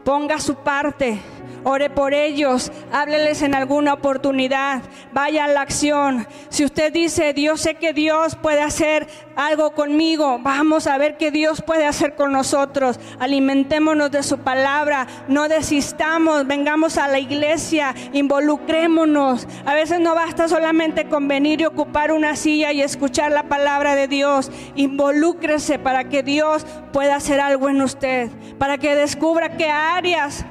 Ponga 0.05 0.39
su 0.39 0.57
parte 0.57 1.21
ore 1.65 1.91
por 1.91 2.15
ellos, 2.15 2.73
hábleles 2.93 3.43
en 3.43 3.55
alguna 3.55 3.95
oportunidad, 3.95 4.83
vaya 5.13 5.45
a 5.45 5.49
la 5.49 5.61
acción. 5.61 6.27
Si 6.49 6.65
usted 6.65 6.93
dice, 6.93 7.33
Dios 7.33 7.61
sé 7.61 7.75
que 7.75 7.93
Dios 7.93 8.37
puede 8.37 8.63
hacer 8.63 9.07
algo 9.37 9.73
conmigo, 9.73 10.39
vamos 10.41 10.87
a 10.87 10.99
ver 10.99 11.17
qué 11.17 11.31
Dios 11.31 11.63
puede 11.63 11.87
hacer 11.87 12.15
con 12.15 12.33
nosotros. 12.33 12.99
Alimentémonos 13.19 14.11
de 14.11 14.23
su 14.23 14.39
palabra, 14.39 15.07
no 15.29 15.49
desistamos, 15.49 16.47
vengamos 16.47 16.99
a 16.99 17.09
la 17.09 17.19
iglesia, 17.19 17.95
involucrémonos. 18.13 19.47
A 19.65 19.75
veces 19.75 20.01
no 20.01 20.15
basta 20.15 20.49
solamente 20.49 21.07
con 21.07 21.29
venir 21.29 21.61
y 21.61 21.67
ocupar 21.67 22.13
una 22.13 22.37
silla 22.37 22.73
y 22.73 22.83
escuchar 22.83 23.33
la 23.33 23.45
palabra 23.45 23.95
de 23.95 24.09
Dios. 24.09 24.51
Involúcrese 24.75 25.79
para 25.79 26.05
que 26.05 26.23
Dios 26.23 26.67
pueda 26.93 27.17
hacer 27.17 27.41
algo 27.41 27.69
en 27.69 27.83
usted, 27.83 28.31
para 28.59 28.79
que 28.79 28.95
descubra 28.95 29.57
qué 29.57 29.69
áreas 29.69 30.45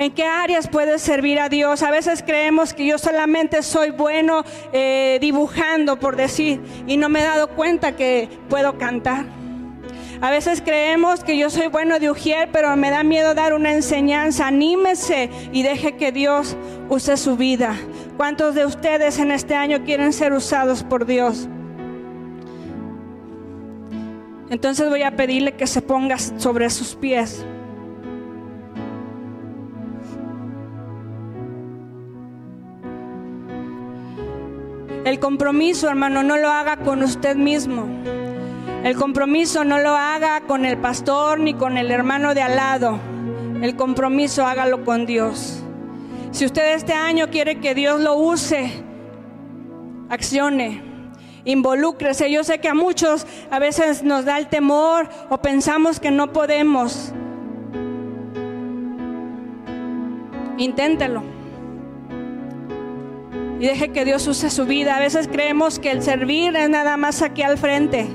¿En 0.00 0.12
qué 0.12 0.24
áreas 0.24 0.66
puedes 0.66 1.02
servir 1.02 1.38
a 1.40 1.50
Dios? 1.50 1.82
A 1.82 1.90
veces 1.90 2.22
creemos 2.26 2.72
que 2.72 2.86
yo 2.86 2.96
solamente 2.96 3.62
soy 3.62 3.90
bueno 3.90 4.44
eh, 4.72 5.18
dibujando, 5.20 6.00
por 6.00 6.16
decir, 6.16 6.58
y 6.86 6.96
no 6.96 7.10
me 7.10 7.20
he 7.20 7.22
dado 7.22 7.48
cuenta 7.48 7.94
que 7.94 8.26
puedo 8.48 8.78
cantar. 8.78 9.26
A 10.22 10.30
veces 10.30 10.62
creemos 10.62 11.22
que 11.22 11.36
yo 11.36 11.50
soy 11.50 11.66
bueno 11.66 11.98
de 11.98 12.10
ujier, 12.10 12.48
pero 12.50 12.74
me 12.76 12.88
da 12.88 13.02
miedo 13.02 13.34
dar 13.34 13.52
una 13.52 13.72
enseñanza. 13.72 14.46
Anímese 14.46 15.28
y 15.52 15.62
deje 15.62 15.96
que 15.96 16.12
Dios 16.12 16.56
use 16.88 17.18
su 17.18 17.36
vida. 17.36 17.76
¿Cuántos 18.16 18.54
de 18.54 18.64
ustedes 18.64 19.18
en 19.18 19.30
este 19.30 19.54
año 19.54 19.84
quieren 19.84 20.14
ser 20.14 20.32
usados 20.32 20.82
por 20.82 21.04
Dios? 21.04 21.46
Entonces 24.48 24.88
voy 24.88 25.02
a 25.02 25.14
pedirle 25.14 25.52
que 25.52 25.66
se 25.66 25.82
ponga 25.82 26.16
sobre 26.16 26.70
sus 26.70 26.94
pies. 26.94 27.44
El 35.10 35.18
compromiso, 35.18 35.88
hermano, 35.88 36.22
no 36.22 36.36
lo 36.36 36.52
haga 36.52 36.76
con 36.76 37.02
usted 37.02 37.34
mismo. 37.34 37.88
El 38.84 38.94
compromiso 38.94 39.64
no 39.64 39.80
lo 39.80 39.96
haga 39.96 40.42
con 40.42 40.64
el 40.64 40.78
pastor 40.78 41.40
ni 41.40 41.52
con 41.52 41.76
el 41.78 41.90
hermano 41.90 42.32
de 42.32 42.42
al 42.42 42.54
lado. 42.54 43.00
El 43.60 43.74
compromiso 43.74 44.46
hágalo 44.46 44.84
con 44.84 45.06
Dios. 45.06 45.64
Si 46.30 46.46
usted 46.46 46.76
este 46.76 46.92
año 46.92 47.28
quiere 47.28 47.58
que 47.58 47.74
Dios 47.74 48.00
lo 48.00 48.14
use, 48.14 48.84
accione, 50.10 50.80
involúcrese. 51.44 52.30
Yo 52.30 52.44
sé 52.44 52.60
que 52.60 52.68
a 52.68 52.74
muchos 52.74 53.26
a 53.50 53.58
veces 53.58 54.04
nos 54.04 54.24
da 54.24 54.38
el 54.38 54.46
temor 54.46 55.08
o 55.28 55.38
pensamos 55.38 55.98
que 55.98 56.12
no 56.12 56.32
podemos. 56.32 57.12
Inténtelo 60.56 61.39
y 63.60 63.66
deje 63.66 63.90
que 63.90 64.04
Dios 64.06 64.26
use 64.26 64.50
su 64.50 64.64
vida. 64.64 64.96
A 64.96 65.00
veces 65.00 65.28
creemos 65.28 65.78
que 65.78 65.90
el 65.90 66.02
servir 66.02 66.56
es 66.56 66.70
nada 66.70 66.96
más 66.96 67.20
aquí 67.20 67.42
al 67.42 67.58
frente. 67.58 68.08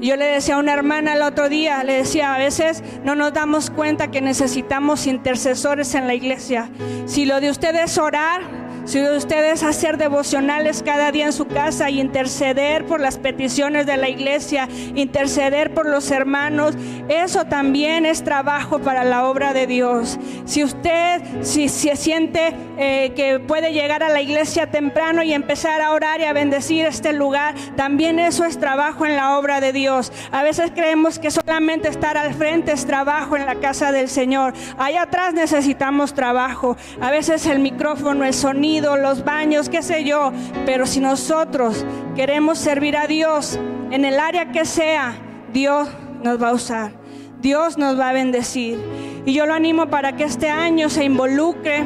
Yo 0.00 0.16
le 0.16 0.24
decía 0.24 0.56
a 0.56 0.58
una 0.58 0.72
hermana 0.72 1.14
el 1.14 1.22
otro 1.22 1.48
día, 1.48 1.84
le 1.84 1.92
decía, 1.92 2.34
a 2.34 2.38
veces 2.38 2.82
no 3.04 3.14
nos 3.14 3.32
damos 3.32 3.70
cuenta 3.70 4.10
que 4.10 4.20
necesitamos 4.20 5.06
intercesores 5.06 5.94
en 5.94 6.08
la 6.08 6.14
iglesia. 6.14 6.70
Si 7.04 7.24
lo 7.26 7.40
de 7.40 7.50
ustedes 7.50 7.92
es 7.92 7.98
orar, 7.98 8.40
si 8.84 9.00
ustedes 9.00 9.62
hacer 9.62 9.96
devocionales 9.96 10.82
cada 10.82 11.12
día 11.12 11.26
en 11.26 11.32
su 11.32 11.46
casa 11.46 11.88
y 11.88 12.00
interceder 12.00 12.84
por 12.84 13.00
las 13.00 13.16
peticiones 13.16 13.86
de 13.86 13.96
la 13.96 14.08
iglesia, 14.08 14.68
interceder 14.94 15.72
por 15.72 15.88
los 15.88 16.10
hermanos, 16.10 16.74
eso 17.08 17.44
también 17.44 18.06
es 18.06 18.24
trabajo 18.24 18.80
para 18.80 19.04
la 19.04 19.28
obra 19.28 19.52
de 19.52 19.66
Dios. 19.66 20.18
Si 20.46 20.64
usted 20.64 21.22
si, 21.42 21.68
se 21.68 21.94
siente 21.96 22.54
eh, 22.76 23.12
que 23.14 23.38
puede 23.38 23.72
llegar 23.72 24.02
a 24.02 24.08
la 24.08 24.20
iglesia 24.20 24.70
temprano 24.70 25.22
y 25.22 25.32
empezar 25.32 25.80
a 25.80 25.92
orar 25.92 26.20
y 26.20 26.24
a 26.24 26.32
bendecir 26.32 26.84
este 26.86 27.12
lugar, 27.12 27.54
también 27.76 28.18
eso 28.18 28.44
es 28.44 28.58
trabajo 28.58 29.06
en 29.06 29.14
la 29.16 29.38
obra 29.38 29.60
de 29.60 29.72
Dios. 29.72 30.12
A 30.32 30.42
veces 30.42 30.72
creemos 30.74 31.18
que 31.18 31.30
solamente 31.30 31.88
estar 31.88 32.16
al 32.16 32.34
frente 32.34 32.72
es 32.72 32.84
trabajo 32.84 33.36
en 33.36 33.46
la 33.46 33.56
casa 33.56 33.92
del 33.92 34.08
Señor. 34.08 34.54
Allá 34.76 35.02
atrás 35.02 35.34
necesitamos 35.34 36.14
trabajo. 36.14 36.76
A 37.00 37.10
veces 37.10 37.46
el 37.46 37.60
micrófono, 37.60 38.24
el 38.24 38.34
sonido 38.34 38.71
los 38.80 39.24
baños, 39.24 39.68
qué 39.68 39.82
sé 39.82 40.04
yo. 40.04 40.32
Pero 40.64 40.86
si 40.86 41.00
nosotros 41.00 41.84
queremos 42.14 42.58
servir 42.58 42.96
a 42.96 43.06
Dios 43.06 43.58
en 43.90 44.04
el 44.04 44.18
área 44.18 44.52
que 44.52 44.64
sea, 44.64 45.14
Dios 45.52 45.88
nos 46.22 46.42
va 46.42 46.50
a 46.50 46.52
usar. 46.52 46.92
Dios 47.40 47.76
nos 47.76 47.98
va 47.98 48.10
a 48.10 48.12
bendecir. 48.12 48.78
Y 49.26 49.34
yo 49.34 49.46
lo 49.46 49.54
animo 49.54 49.86
para 49.88 50.16
que 50.16 50.24
este 50.24 50.48
año 50.48 50.88
se 50.88 51.04
involucre. 51.04 51.84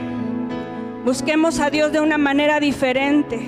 Busquemos 1.05 1.61
a 1.61 1.71
Dios 1.71 1.93
de 1.93 2.01
una 2.01 2.19
manera 2.19 2.61
diferente. 2.61 3.41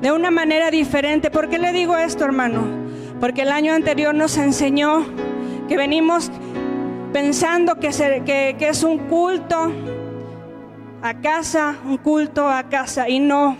De 0.00 0.12
una 0.12 0.30
manera 0.30 0.70
diferente. 0.70 1.30
¿Por 1.30 1.48
qué 1.48 1.58
le 1.58 1.72
digo 1.72 1.96
esto, 1.96 2.24
hermano? 2.24 2.62
Porque 3.20 3.42
el 3.42 3.52
año 3.52 3.72
anterior 3.72 4.14
nos 4.14 4.36
enseñó 4.36 5.04
que 5.68 5.76
venimos 5.76 6.30
pensando 7.12 7.76
que, 7.76 7.90
que 8.58 8.68
es 8.68 8.82
un 8.82 8.98
culto 8.98 9.72
a 11.02 11.14
casa, 11.20 11.76
un 11.84 11.96
culto 11.96 12.48
a 12.48 12.64
casa 12.64 13.08
y 13.08 13.20
no. 13.20 13.56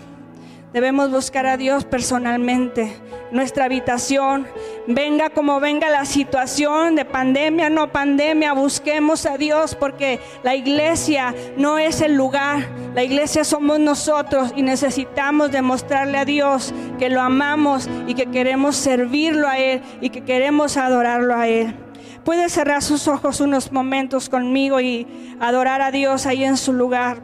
Debemos 0.73 1.11
buscar 1.11 1.45
a 1.47 1.57
Dios 1.57 1.83
personalmente, 1.83 2.95
nuestra 3.29 3.65
habitación, 3.65 4.47
venga 4.87 5.29
como 5.29 5.59
venga 5.59 5.89
la 5.89 6.05
situación 6.05 6.95
de 6.95 7.03
pandemia, 7.03 7.69
no 7.69 7.91
pandemia, 7.91 8.53
busquemos 8.53 9.25
a 9.25 9.37
Dios 9.37 9.75
porque 9.75 10.21
la 10.43 10.55
iglesia 10.55 11.35
no 11.57 11.77
es 11.77 11.99
el 11.99 12.15
lugar, 12.15 12.69
la 12.95 13.03
iglesia 13.03 13.43
somos 13.43 13.81
nosotros 13.81 14.53
y 14.55 14.61
necesitamos 14.61 15.51
demostrarle 15.51 16.17
a 16.17 16.23
Dios 16.23 16.73
que 16.97 17.09
lo 17.09 17.19
amamos 17.19 17.89
y 18.07 18.13
que 18.13 18.27
queremos 18.27 18.77
servirlo 18.77 19.49
a 19.49 19.57
Él 19.57 19.81
y 19.99 20.09
que 20.09 20.23
queremos 20.23 20.77
adorarlo 20.77 21.35
a 21.35 21.49
Él. 21.49 21.75
Puede 22.23 22.49
cerrar 22.49 22.83
sus 22.83 23.07
ojos 23.07 23.41
unos 23.41 23.71
momentos 23.71 24.29
conmigo 24.29 24.79
y 24.79 25.07
adorar 25.39 25.81
a 25.81 25.89
Dios 25.89 26.27
ahí 26.27 26.43
en 26.43 26.55
su 26.55 26.71
lugar. 26.71 27.19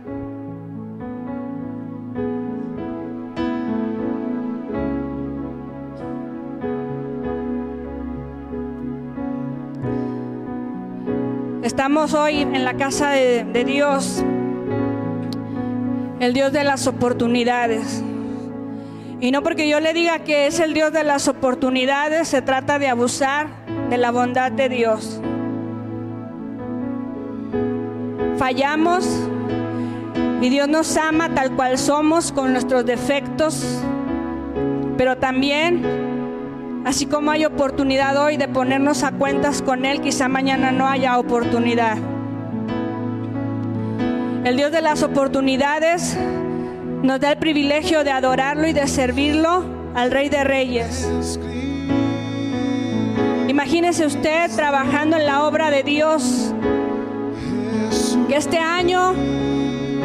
Estamos 11.61 12.15
hoy 12.15 12.41
en 12.41 12.65
la 12.65 12.73
casa 12.75 13.11
de, 13.11 13.43
de 13.43 13.65
Dios, 13.65 14.23
el 16.19 16.33
Dios 16.33 16.51
de 16.51 16.63
las 16.63 16.87
oportunidades. 16.87 18.01
Y 19.19 19.29
no 19.29 19.43
porque 19.43 19.69
yo 19.69 19.79
le 19.79 19.93
diga 19.93 20.19
que 20.19 20.47
es 20.47 20.59
el 20.59 20.73
Dios 20.73 20.91
de 20.91 21.03
las 21.03 21.27
oportunidades, 21.27 22.29
se 22.29 22.41
trata 22.41 22.79
de 22.79 22.87
abusar 22.87 23.66
de 23.89 23.97
la 23.97 24.11
bondad 24.11 24.51
de 24.51 24.69
Dios. 24.69 25.21
Fallamos 28.37 29.07
y 30.41 30.49
Dios 30.49 30.67
nos 30.67 30.95
ama 30.97 31.29
tal 31.33 31.51
cual 31.55 31.77
somos 31.77 32.31
con 32.31 32.51
nuestros 32.51 32.85
defectos, 32.85 33.81
pero 34.97 35.17
también, 35.17 36.83
así 36.85 37.07
como 37.07 37.31
hay 37.31 37.45
oportunidad 37.45 38.23
hoy 38.23 38.37
de 38.37 38.47
ponernos 38.47 39.03
a 39.03 39.11
cuentas 39.11 39.61
con 39.61 39.85
Él, 39.85 40.01
quizá 40.01 40.27
mañana 40.27 40.71
no 40.71 40.87
haya 40.87 41.17
oportunidad. 41.17 41.97
El 44.43 44.55
Dios 44.55 44.71
de 44.71 44.81
las 44.81 45.03
oportunidades 45.03 46.15
nos 47.03 47.19
da 47.19 47.31
el 47.31 47.37
privilegio 47.37 48.03
de 48.03 48.11
adorarlo 48.11 48.67
y 48.67 48.73
de 48.73 48.87
servirlo 48.87 49.65
al 49.95 50.11
Rey 50.11 50.29
de 50.29 50.43
Reyes. 50.43 51.09
Imagínese 53.57 54.05
usted 54.05 54.51
trabajando 54.55 55.17
en 55.17 55.25
la 55.25 55.43
obra 55.43 55.71
de 55.71 55.81
Dios. 55.81 56.53
Que 58.27 58.35
este 58.35 58.59
año, 58.59 59.15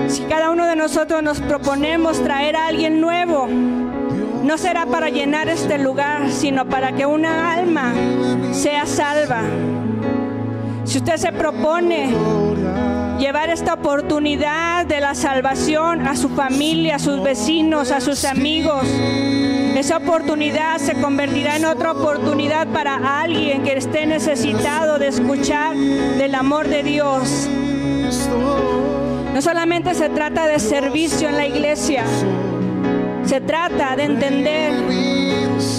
si 0.09 0.23
cada 0.23 0.51
uno 0.51 0.65
de 0.65 0.75
nosotros 0.75 1.23
nos 1.23 1.39
proponemos 1.43 2.25
traer 2.25 2.57
a 2.57 2.69
alguien 2.69 2.99
nuevo, 2.99 3.47
no 3.47 4.57
será 4.57 4.87
para 4.87 5.11
llenar 5.11 5.51
este 5.51 5.77
lugar, 5.77 6.31
sino 6.31 6.65
para 6.65 6.93
que 6.93 7.05
una 7.05 7.53
alma 7.53 7.93
sea 8.53 8.87
salva. 8.87 9.43
Si 10.85 10.97
usted 10.97 11.17
se 11.19 11.31
propone 11.31 12.09
llevar 13.19 13.51
esta 13.51 13.75
oportunidad 13.75 14.87
de 14.87 14.99
la 15.01 15.15
salvación 15.15 16.07
a 16.07 16.17
su 16.17 16.31
familia, 16.31 16.97
a 16.97 16.99
sus 16.99 17.23
vecinos, 17.23 17.91
a 17.91 18.01
sus 18.01 18.25
amigos, 18.25 18.83
esa 19.77 19.97
oportunidad 19.97 20.79
se 20.79 20.95
convertirá 20.95 21.57
en 21.57 21.65
otra 21.65 21.93
oportunidad 21.93 22.67
para 22.69 23.21
alguien 23.23 23.63
que 23.63 23.77
esté 23.77 24.07
necesitado 24.07 24.99
de 24.99 25.09
escuchar 25.09 25.77
del 25.77 26.35
amor 26.35 26.69
de 26.69 26.83
Dios. 26.83 27.49
No 29.33 29.41
solamente 29.41 29.95
se 29.95 30.09
trata 30.11 30.47
de 30.47 30.59
servicio 30.59 31.29
en 31.29 31.37
la 31.37 31.47
iglesia, 31.47 32.05
Se 33.25 33.41
trata 33.41 33.97
de 33.97 34.03
entender 34.03 34.73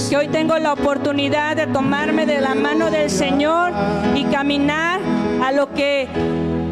que 0.09 0.17
hoy 0.17 0.27
tengo 0.29 0.57
la 0.57 0.73
oportunidad 0.73 1.55
de 1.55 1.67
tomarme 1.67 2.25
de 2.25 2.39
la 2.39 2.55
mano 2.55 2.89
del 2.89 3.09
Señor 3.09 3.71
y 4.15 4.23
caminar 4.23 4.99
a 5.43 5.51
lo 5.51 5.73
que 5.73 6.07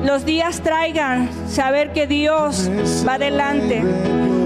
los 0.04 0.26
días 0.26 0.62
traigan, 0.62 1.30
saber 1.48 1.92
que 1.92 2.08
Dios 2.08 2.72
va 3.08 3.16
adelante. 3.16 3.84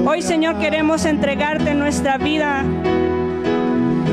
Hoy, 0.08 0.22
Señor, 0.22 0.60
queremos 0.60 1.04
entregarte 1.06 1.74
nuestra 1.74 2.20
vida. 2.20 2.64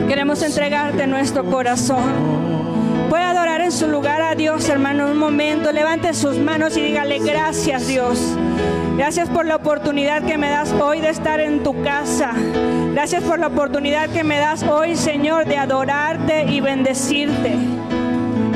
Queremos 0.09 0.43
entregarte 0.43 1.07
nuestro 1.07 1.45
corazón. 1.45 3.11
Puede 3.11 3.25
adorar 3.25 3.61
en 3.61 3.71
su 3.71 3.89
lugar 3.89 4.23
a 4.23 4.35
Dios, 4.35 4.71
hermano, 4.71 5.11
un 5.11 5.19
momento. 5.19 5.71
Levante 5.71 6.15
sus 6.15 6.39
manos 6.39 6.79
y 6.79 6.81
dígale 6.81 7.19
gracias, 7.19 7.87
Dios. 7.89 8.19
Gracias 8.97 9.29
por 9.29 9.45
la 9.45 9.57
oportunidad 9.57 10.23
que 10.23 10.39
me 10.39 10.49
das 10.49 10.73
hoy 10.73 11.01
de 11.03 11.11
estar 11.11 11.41
en 11.41 11.63
tu 11.63 11.83
casa. 11.83 12.33
Gracias 12.95 13.23
por 13.23 13.39
la 13.39 13.49
oportunidad 13.49 14.09
que 14.09 14.25
me 14.25 14.39
das 14.39 14.63
hoy, 14.63 14.97
Señor, 14.97 15.45
de 15.45 15.59
adorarte 15.59 16.45
y 16.45 16.63
bendecirte. 16.63 17.82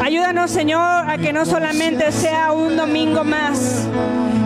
Ayúdanos, 0.06 0.52
Señor, 0.52 1.10
a 1.10 1.18
que 1.18 1.32
no 1.32 1.44
solamente 1.44 2.12
sea 2.12 2.52
un 2.52 2.76
domingo 2.76 3.24
más, 3.24 3.88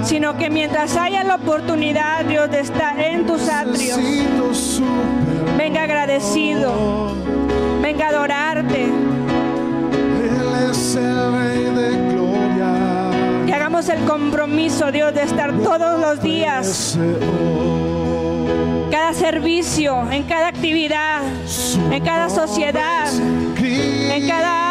sino 0.03 0.35
que 0.39 0.49
mientras 0.49 0.97
haya 0.97 1.23
la 1.23 1.35
oportunidad, 1.35 2.25
Dios, 2.25 2.51
de 2.51 2.61
estar 2.61 2.99
en 2.99 3.27
tus 3.27 3.47
atrios, 3.47 4.81
venga 5.59 5.83
agradecido, 5.83 7.15
venga 7.83 8.07
a 8.07 8.09
adorarte. 8.09 8.85
Él 8.85 10.71
es 10.71 10.97
el 10.97 11.33
Rey 11.35 11.65
de 11.75 12.15
gloria. 12.15 13.11
Y 13.47 13.53
hagamos 13.53 13.87
el 13.91 14.03
compromiso, 14.07 14.91
Dios, 14.91 15.13
de 15.13 15.25
estar 15.25 15.53
todos 15.59 16.01
los 16.01 16.23
días, 16.23 16.99
cada 18.91 19.13
servicio, 19.13 20.11
en 20.11 20.23
cada 20.23 20.49
actividad, 20.49 21.21
en 21.93 22.03
cada 22.03 22.31
sociedad, 22.31 23.09
en 23.59 24.27
cada 24.27 24.70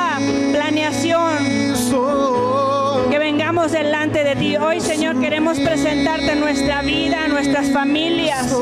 que 3.09 3.19
vengamos 3.19 3.71
delante 3.71 4.23
de 4.23 4.35
ti. 4.35 4.55
Hoy, 4.55 4.79
Señor, 4.79 5.19
queremos 5.19 5.59
presentarte 5.59 6.35
nuestra 6.35 6.81
vida, 6.81 7.27
nuestras 7.27 7.69
familias. 7.71 8.55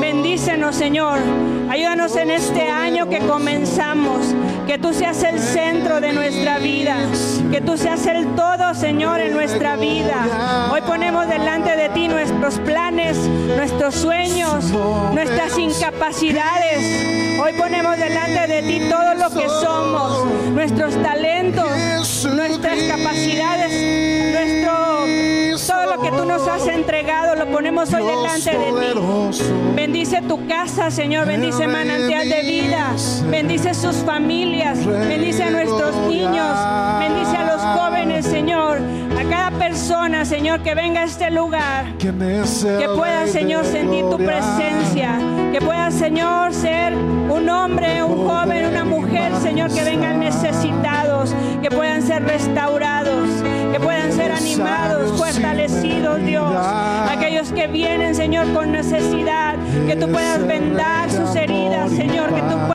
Bendícenos, 0.00 0.76
Señor. 0.76 1.18
Ayúdanos 1.70 2.16
en 2.16 2.30
este 2.30 2.68
año 2.68 3.08
que 3.08 3.20
comenzamos. 3.20 4.34
Que 4.66 4.78
tú 4.78 4.92
seas 4.92 5.22
el 5.22 5.38
centro 5.38 6.00
de 6.00 6.12
nuestra 6.12 6.58
vida. 6.58 6.96
Que 7.54 7.60
tú 7.60 7.78
seas 7.78 8.04
el 8.08 8.34
todo, 8.34 8.74
Señor, 8.74 9.20
en 9.20 9.32
nuestra 9.32 9.76
vida. 9.76 10.26
Hoy 10.72 10.80
ponemos 10.82 11.28
delante 11.28 11.76
de 11.76 11.88
ti 11.90 12.08
nuestros 12.08 12.58
planes, 12.58 13.16
nuestros 13.16 13.94
sueños, 13.94 14.72
nuestras 15.12 15.56
incapacidades. 15.56 17.38
Hoy 17.40 17.52
ponemos 17.52 17.96
delante 17.96 18.48
de 18.48 18.62
ti 18.62 18.88
todo 18.90 19.14
lo 19.14 19.30
que 19.30 19.48
somos, 19.48 20.26
nuestros 20.50 21.00
talentos, 21.00 22.26
nuestras 22.34 22.76
capacidades, 22.88 24.32
nuestro 24.32 24.74
todo 25.66 25.96
lo 25.96 26.02
que 26.02 26.10
tú 26.10 26.24
nos 26.24 26.46
has 26.48 26.66
entregado 26.66 27.34
lo 27.36 27.46
ponemos 27.50 27.92
hoy 27.92 28.04
delante 28.04 28.50
de 28.50 28.72
ti. 28.72 29.44
Bendice 29.74 30.22
tu 30.22 30.46
casa, 30.46 30.90
Señor, 30.90 31.26
bendice 31.26 31.66
manantial 31.66 32.28
de 32.28 32.42
vida, 32.42 32.90
bendice 33.30 33.74
sus 33.74 33.96
familias, 33.96 34.84
bendice 34.84 35.44
a 35.44 35.50
nuestros 35.50 35.94
niños, 36.08 36.58
bendice 36.98 37.36
a 37.36 37.43
jóvenes, 37.74 38.26
Señor, 38.26 38.78
a 39.18 39.24
cada 39.28 39.50
persona, 39.58 40.24
Señor, 40.24 40.60
que 40.60 40.74
venga 40.74 41.00
a 41.00 41.04
este 41.04 41.30
lugar, 41.30 41.96
que 41.98 42.12
pueda, 42.12 43.26
Señor, 43.26 43.64
sentir 43.64 44.04
tu 44.10 44.16
presencia, 44.16 45.18
que 45.52 45.60
pueda, 45.60 45.90
Señor, 45.90 46.52
ser 46.54 46.94
un 46.94 47.48
hombre, 47.48 48.02
un 48.02 48.26
joven, 48.26 48.66
una 48.66 48.84
mujer, 48.84 49.32
Señor, 49.42 49.72
que 49.72 49.82
vengan 49.82 50.20
necesitados, 50.20 51.34
que 51.62 51.70
puedan 51.70 52.02
ser 52.02 52.24
restaurados, 52.24 53.28
que 53.72 53.80
puedan 53.80 54.12
ser 54.12 54.32
animados, 54.32 55.18
fortalecidos, 55.18 56.24
Dios. 56.24 56.52
Aquellos 57.10 57.52
que 57.52 57.66
vienen, 57.66 58.14
Señor, 58.14 58.52
con 58.52 58.72
necesidad, 58.72 59.56
que 59.86 59.96
tú 59.96 60.10
puedas 60.10 60.46
vendar 60.46 61.10
sus 61.10 61.34
heridas, 61.36 61.90
Señor, 61.90 62.34
que 62.34 62.42
tú 62.42 62.54
puedas. 62.54 62.73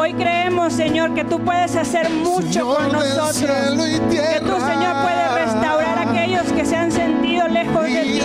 Hoy 0.00 0.14
creemos, 0.14 0.72
Señor, 0.72 1.12
que 1.12 1.24
tú 1.24 1.38
puedes 1.40 1.76
hacer 1.76 2.08
mucho 2.08 2.74
con 2.74 2.90
nosotros. 2.90 3.76
Que 4.10 4.40
tú, 4.40 4.58
Señor, 4.58 4.96
puedes 5.02 5.34
restaurar 5.34 5.98
a 5.98 6.10
aquellos 6.10 6.50
que 6.52 6.64
se 6.64 6.74
han 6.74 6.90
sentido 6.90 7.46
lejos 7.48 7.82
de 7.82 8.02
ti. 8.04 8.22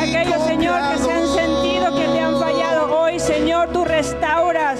Aquellos, 0.00 0.42
Señor, 0.46 0.80
que 0.92 0.98
se 0.98 1.12
han 1.12 1.28
sentido 1.28 1.94
que 1.94 2.06
te 2.06 2.18
han 2.18 2.40
fallado. 2.40 2.98
Hoy, 2.98 3.20
Señor, 3.20 3.68
tú 3.74 3.84
restauras, 3.84 4.78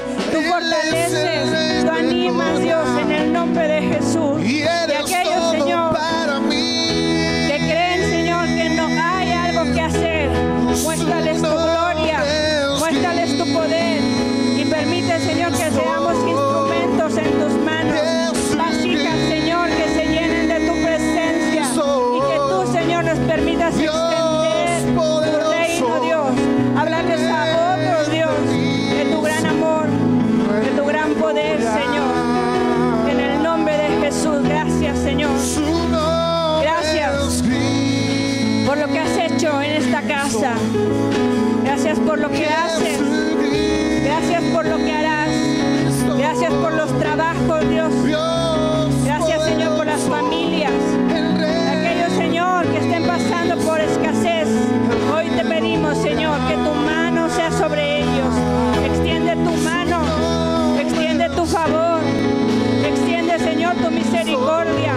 esta 39.76 40.00
casa. 40.00 40.54
Gracias 41.62 41.98
por 41.98 42.18
lo 42.18 42.30
que 42.30 42.46
haces. 42.46 42.98
Gracias 44.04 44.42
por 44.44 44.64
lo 44.66 44.76
que 44.78 44.92
harás. 44.92 45.30
Gracias 46.16 46.52
por 46.54 46.72
los 46.72 46.98
trabajos, 46.98 47.68
Dios. 47.68 47.92
Gracias, 49.04 49.44
Señor, 49.44 49.76
por 49.76 49.86
las 49.86 50.00
familias. 50.00 50.72
Aquellos, 51.10 52.12
Señor, 52.16 52.66
que 52.68 52.78
estén 52.78 53.06
pasando 53.06 53.58
por 53.58 53.80
escasez. 53.80 54.48
Hoy 55.14 55.28
te 55.28 55.44
pedimos, 55.44 55.98
Señor, 55.98 56.38
que 56.48 56.54
tu 56.54 56.72
mano 56.72 57.28
sea 57.28 57.50
sobre 57.52 58.00
ellos. 58.00 58.34
Extiende 58.86 59.36
tu 59.36 59.52
mano. 59.62 60.78
Extiende 60.80 61.28
tu 61.30 61.44
favor. 61.44 62.00
Extiende, 62.82 63.38
Señor, 63.38 63.74
tu 63.74 63.90
misericordia. 63.90 64.94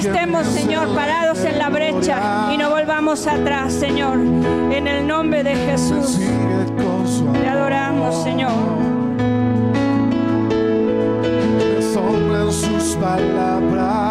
Estemos, 0.00 0.46
Señor, 0.46 0.94
parados 0.94 1.44
en 1.44 1.58
la 1.58 1.68
brecha 1.68 2.48
y 2.52 2.56
no 2.56 2.70
volvamos 2.70 3.26
atrás, 3.26 3.74
Señor. 3.74 4.18
En 4.18 4.88
el 4.88 5.06
nombre 5.06 5.42
de 5.42 5.54
Jesús. 5.54 6.18
Te 6.18 7.48
adoramos, 7.48 8.22
Señor. 8.22 8.80
Sus 12.50 12.96
palabras. 12.96 14.09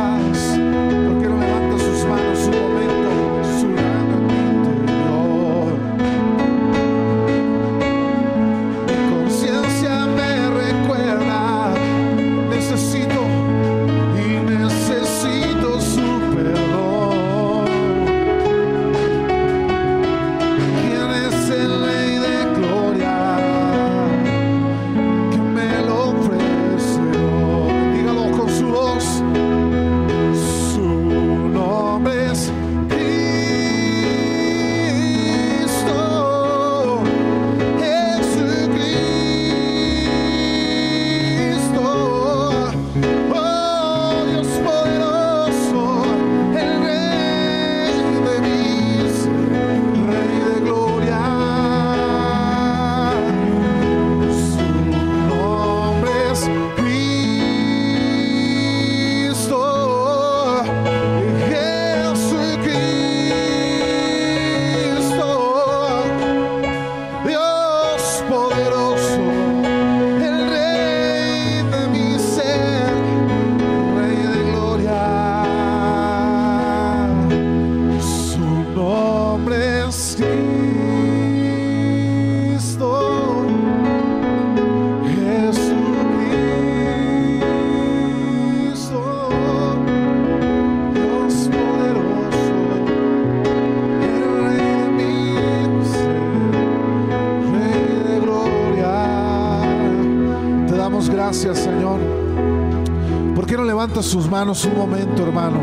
Sus 104.04 104.30
manos 104.30 104.64
un 104.66 104.78
momento, 104.78 105.24
hermano? 105.24 105.60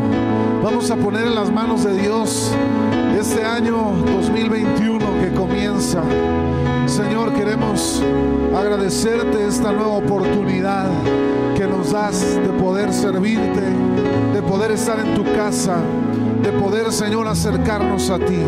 Vamos 0.63 0.91
a 0.91 0.95
poner 0.95 1.27
en 1.27 1.35
las 1.35 1.51
manos 1.51 1.83
de 1.83 1.97
Dios 1.97 2.51
este 3.19 3.43
año 3.43 3.93
2021 4.05 4.99
que 5.21 5.33
comienza. 5.33 6.03
Señor, 6.85 7.33
queremos 7.33 8.01
agradecerte 8.55 9.47
esta 9.47 9.71
nueva 9.71 9.97
oportunidad 9.97 10.89
que 11.55 11.65
nos 11.65 11.91
das 11.91 12.35
de 12.35 12.49
poder 12.61 12.93
servirte, 12.93 13.63
de 14.33 14.41
poder 14.43 14.71
estar 14.71 14.99
en 14.99 15.15
tu 15.15 15.23
casa, 15.35 15.77
de 16.43 16.51
poder, 16.51 16.91
Señor, 16.91 17.27
acercarnos 17.27 18.09
a 18.09 18.19
ti. 18.19 18.39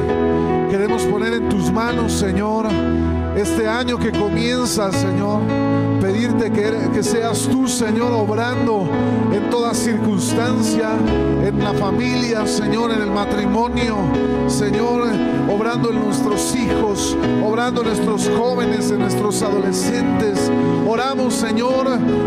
Queremos 0.69 1.03
poner 1.03 1.33
en 1.33 1.49
tus 1.49 1.71
manos, 1.71 2.13
Señor, 2.13 2.67
este 3.35 3.67
año 3.67 3.97
que 3.97 4.11
comienza, 4.11 4.91
Señor, 4.91 5.41
pedirte 6.09 6.51
que, 6.51 6.89
que, 6.91 7.03
seas 7.03 7.47
tú, 7.51 7.67
Señor, 7.67 8.11
obrando 8.11 8.89
en 9.31 9.47
toda 9.51 9.75
circunstancia, 9.75 10.89
en 11.45 11.63
la 11.63 11.73
familia, 11.73 12.47
Señor, 12.47 12.91
en 12.91 13.03
el 13.03 13.11
matrimonio, 13.11 13.95
Señor, 14.47 15.03
obrando 15.47 15.91
en 15.91 16.03
nuestros 16.03 16.55
hijos, 16.55 17.15
obrando 17.45 17.81
en 17.81 17.87
nuestros 17.87 18.27
jóvenes, 18.35 18.89
en 18.89 18.99
nuestros 18.99 19.43
adolescentes. 19.43 20.51
Oramos, 20.87 21.35
Señor, 21.35 21.85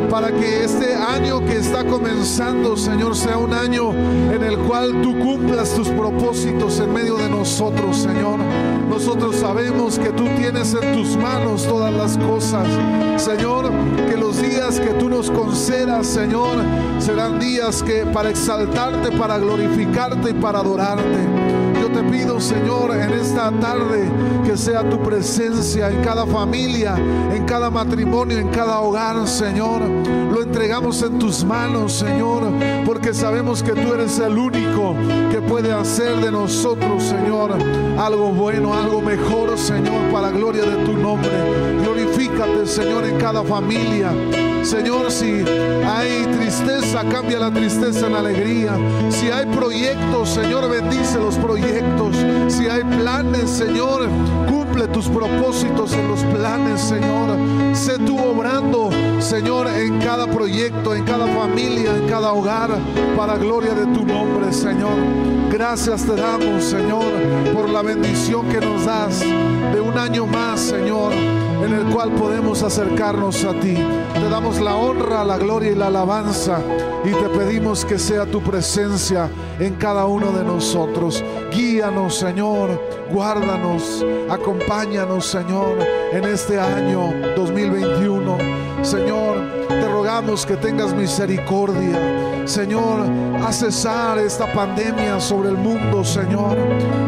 para 0.08 0.30
que 0.30 0.62
este 0.62 0.94
año 0.94 1.40
que 1.40 1.56
está 1.56 1.84
comenzando, 1.84 2.76
Señor, 2.76 3.16
sea 3.16 3.36
un 3.36 3.52
año 3.52 3.92
en 3.92 4.44
el 4.44 4.58
cual 4.58 5.02
tú 5.02 5.18
cumplas 5.18 5.74
tus 5.74 5.88
propósitos 5.88 6.78
en 6.78 6.92
medio 6.92 7.16
de 7.16 7.28
nosotros, 7.28 7.96
Señor. 7.96 8.38
Nosotros 8.88 9.36
sabemos 9.36 9.98
que 9.98 10.10
tú 10.10 10.24
tienes 10.36 10.74
en 10.74 10.92
tus 10.92 11.16
manos 11.16 11.66
todas 11.66 11.92
las 11.92 12.16
cosas. 12.18 12.66
Señor, 13.16 13.71
que 14.08 14.16
los 14.16 14.40
días 14.40 14.80
que 14.80 14.90
tú 14.94 15.08
nos 15.08 15.30
concedas, 15.30 16.06
Señor, 16.06 16.58
serán 16.98 17.38
días 17.38 17.82
que 17.82 18.06
para 18.06 18.30
exaltarte, 18.30 19.12
para 19.12 19.38
glorificarte 19.38 20.30
y 20.30 20.34
para 20.34 20.60
adorarte 20.60 21.52
te 21.92 22.02
pido, 22.04 22.40
Señor, 22.40 22.96
en 22.96 23.12
esta 23.12 23.50
tarde 23.60 24.10
que 24.44 24.56
sea 24.56 24.88
tu 24.88 24.98
presencia 25.02 25.90
en 25.90 26.02
cada 26.02 26.26
familia, 26.26 26.96
en 27.32 27.44
cada 27.44 27.70
matrimonio, 27.70 28.38
en 28.38 28.48
cada 28.48 28.80
hogar, 28.80 29.26
Señor. 29.28 29.82
Entregamos 30.42 31.00
en 31.02 31.20
tus 31.20 31.44
manos, 31.44 31.92
Señor, 31.92 32.42
porque 32.84 33.14
sabemos 33.14 33.62
que 33.62 33.72
tú 33.72 33.94
eres 33.94 34.18
el 34.18 34.36
único 34.36 34.96
que 35.30 35.40
puede 35.40 35.72
hacer 35.72 36.16
de 36.16 36.32
nosotros, 36.32 37.04
Señor, 37.04 37.52
algo 37.96 38.32
bueno, 38.32 38.74
algo 38.74 39.00
mejor, 39.00 39.56
Señor, 39.56 40.10
para 40.10 40.30
la 40.30 40.36
gloria 40.36 40.64
de 40.64 40.84
tu 40.84 40.94
nombre. 40.94 41.30
Glorifícate, 41.82 42.66
Señor, 42.66 43.04
en 43.04 43.18
cada 43.18 43.44
familia. 43.44 44.12
Señor, 44.62 45.10
si 45.10 45.44
hay 45.84 46.24
tristeza, 46.38 47.02
cambia 47.10 47.40
la 47.40 47.50
tristeza 47.50 48.06
en 48.06 48.14
alegría. 48.14 48.72
Si 49.10 49.28
hay 49.28 49.46
proyectos, 49.46 50.30
Señor, 50.30 50.70
bendice 50.70 51.18
los 51.18 51.36
proyectos. 51.36 52.16
Si 52.48 52.68
hay 52.68 52.84
planes, 52.84 53.50
Señor, 53.50 54.08
cumple 54.48 54.86
tus 54.88 55.08
propósitos 55.08 55.92
en 55.94 56.08
los 56.08 56.20
planes, 56.24 56.80
Señor. 56.80 57.36
Sé 57.74 57.98
tú 57.98 58.18
obrando, 58.18 58.90
Señor, 59.18 59.66
en 59.68 59.98
cada 59.98 60.26
proyecto, 60.28 60.94
en 60.94 61.04
cada 61.04 61.26
familia, 61.26 61.96
en 61.96 62.08
cada 62.08 62.32
hogar, 62.32 62.70
para 63.16 63.36
gloria 63.36 63.74
de 63.74 63.86
tu 63.86 64.04
nombre, 64.04 64.52
Señor. 64.52 64.96
Gracias 65.50 66.04
te 66.04 66.14
damos, 66.14 66.64
Señor, 66.64 67.12
por 67.52 67.68
la 67.68 67.82
bendición 67.82 68.48
que 68.48 68.60
nos 68.60 68.86
das 68.86 69.20
de 69.20 69.80
un 69.80 69.98
año 69.98 70.24
más, 70.26 70.60
Señor 70.60 71.12
en 71.64 71.72
el 71.72 71.84
cual 71.86 72.12
podemos 72.12 72.62
acercarnos 72.62 73.44
a 73.44 73.52
ti. 73.54 73.74
Te 74.14 74.28
damos 74.28 74.60
la 74.60 74.76
honra, 74.76 75.24
la 75.24 75.38
gloria 75.38 75.72
y 75.72 75.74
la 75.74 75.86
alabanza 75.86 76.60
y 77.04 77.10
te 77.10 77.28
pedimos 77.30 77.84
que 77.84 77.98
sea 77.98 78.26
tu 78.26 78.40
presencia 78.40 79.28
en 79.58 79.74
cada 79.74 80.06
uno 80.06 80.32
de 80.32 80.44
nosotros. 80.44 81.22
Guíanos, 81.52 82.16
Señor, 82.16 82.80
guárdanos, 83.10 84.04
acompáñanos, 84.30 85.26
Señor, 85.26 85.78
en 86.12 86.24
este 86.24 86.58
año 86.58 87.12
2021. 87.36 88.38
Señor, 88.82 89.36
te 89.68 89.88
rogamos 89.88 90.46
que 90.46 90.56
tengas 90.56 90.94
misericordia. 90.94 92.41
Señor, 92.44 93.00
a 93.44 93.52
cesar 93.52 94.18
esta 94.18 94.52
pandemia 94.52 95.20
sobre 95.20 95.50
el 95.50 95.56
mundo, 95.56 96.04
Señor. 96.04 96.56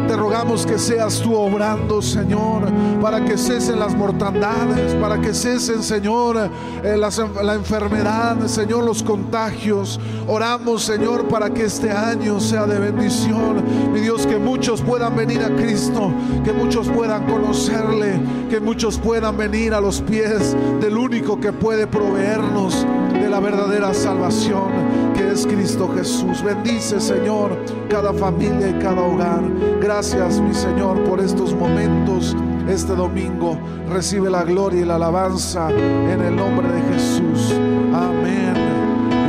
Te 0.07 0.15
rogamos 0.15 0.65
que 0.65 0.79
seas 0.79 1.19
tú 1.19 1.35
obrando, 1.35 2.01
Señor, 2.01 2.71
para 3.01 3.23
que 3.23 3.37
cesen 3.37 3.79
las 3.79 3.95
mortandades, 3.95 4.93
para 4.95 5.19
que 5.19 5.33
cesen, 5.33 5.83
Señor, 5.83 6.49
eh, 6.83 6.97
la 6.97 7.53
enfermedad, 7.53 8.47
Señor, 8.47 8.85
los 8.85 9.03
contagios. 9.03 9.99
Oramos, 10.27 10.83
Señor, 10.83 11.27
para 11.27 11.49
que 11.49 11.65
este 11.65 11.91
año 11.91 12.39
sea 12.39 12.65
de 12.65 12.79
bendición. 12.79 13.63
Mi 13.91 13.99
Dios, 13.99 14.25
que 14.25 14.37
muchos 14.37 14.81
puedan 14.81 15.15
venir 15.15 15.41
a 15.41 15.53
Cristo, 15.55 16.11
que 16.43 16.53
muchos 16.53 16.87
puedan 16.87 17.25
conocerle, 17.25 18.19
que 18.49 18.59
muchos 18.59 18.97
puedan 18.97 19.35
venir 19.35 19.73
a 19.73 19.81
los 19.81 20.01
pies 20.01 20.55
del 20.79 20.97
único 20.97 21.39
que 21.39 21.51
puede 21.51 21.87
proveernos 21.87 22.85
de 23.13 23.29
la 23.29 23.39
verdadera 23.39 23.93
salvación 23.93 24.94
que 25.15 25.31
es 25.31 25.45
Cristo 25.47 25.89
Jesús. 25.95 26.43
Bendice, 26.43 26.99
Señor, 26.99 27.57
cada 27.89 28.13
familia 28.13 28.69
y 28.69 28.73
cada 28.73 29.01
hogar. 29.01 29.41
Gracias, 29.81 30.39
mi 30.39 30.53
Señor, 30.53 31.03
por 31.03 31.19
estos 31.19 31.53
momentos. 31.53 32.35
Este 32.67 32.95
domingo 32.95 33.57
recibe 33.89 34.29
la 34.29 34.43
gloria 34.43 34.81
y 34.81 34.85
la 34.85 34.95
alabanza 34.95 35.69
en 35.71 36.21
el 36.21 36.35
nombre 36.35 36.67
de 36.67 36.81
Jesús. 36.93 37.53
Amén 37.93 38.53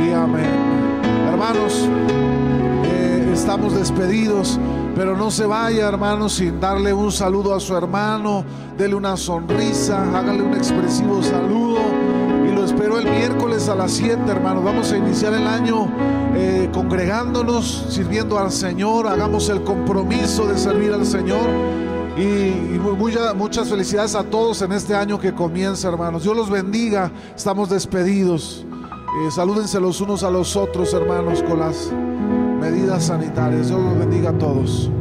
y 0.07 0.11
amén. 0.11 1.01
Hermanos, 1.31 1.87
eh, 2.85 3.31
estamos 3.33 3.73
despedidos. 3.75 4.59
Pero 4.95 5.15
no 5.15 5.29
se 5.29 5.45
vaya, 5.45 5.87
hermano, 5.87 6.27
sin 6.27 6.59
darle 6.59 6.91
un 6.91 7.11
saludo 7.11 7.53
a 7.53 7.59
su 7.59 7.77
hermano, 7.77 8.43
dele 8.75 8.95
una 8.95 9.15
sonrisa, 9.15 10.01
hágale 10.17 10.41
un 10.41 10.55
expresivo 10.55 11.21
saludo 11.21 12.16
espero 12.77 12.99
el 12.99 13.09
miércoles 13.09 13.69
a 13.69 13.75
las 13.75 13.91
7, 13.93 14.21
hermanos. 14.27 14.63
Vamos 14.63 14.91
a 14.91 14.97
iniciar 14.97 15.33
el 15.33 15.47
año 15.47 15.87
eh, 16.35 16.69
congregándonos, 16.71 17.87
sirviendo 17.89 18.37
al 18.37 18.51
Señor. 18.51 19.07
Hagamos 19.07 19.49
el 19.49 19.63
compromiso 19.63 20.45
de 20.47 20.59
servir 20.59 20.93
al 20.93 21.03
Señor. 21.03 21.49
Y, 22.15 22.77
muchas 23.35 23.69
felicidades 23.69 24.13
a 24.13 24.23
todos 24.23 24.61
en 24.61 24.73
este 24.73 24.95
año 24.95 25.19
que 25.19 25.33
comienza, 25.33 25.87
hermanos. 25.87 26.21
Dios 26.21 26.37
los 26.37 26.51
bendiga. 26.51 27.11
Estamos 27.35 27.69
despedidos. 27.69 28.63
Eh, 29.25 29.31
salúdense 29.31 29.79
los 29.79 29.99
unos 29.99 30.23
a 30.23 30.29
los 30.29 30.55
otros, 30.55 30.93
hermanos, 30.93 31.41
con 31.41 31.59
las 31.59 31.91
medidas 32.61 33.05
sanitarias. 33.05 33.69
Dios 33.69 33.81
los 33.81 33.97
bendiga 33.97 34.29
a 34.29 34.37
todos. 34.37 34.91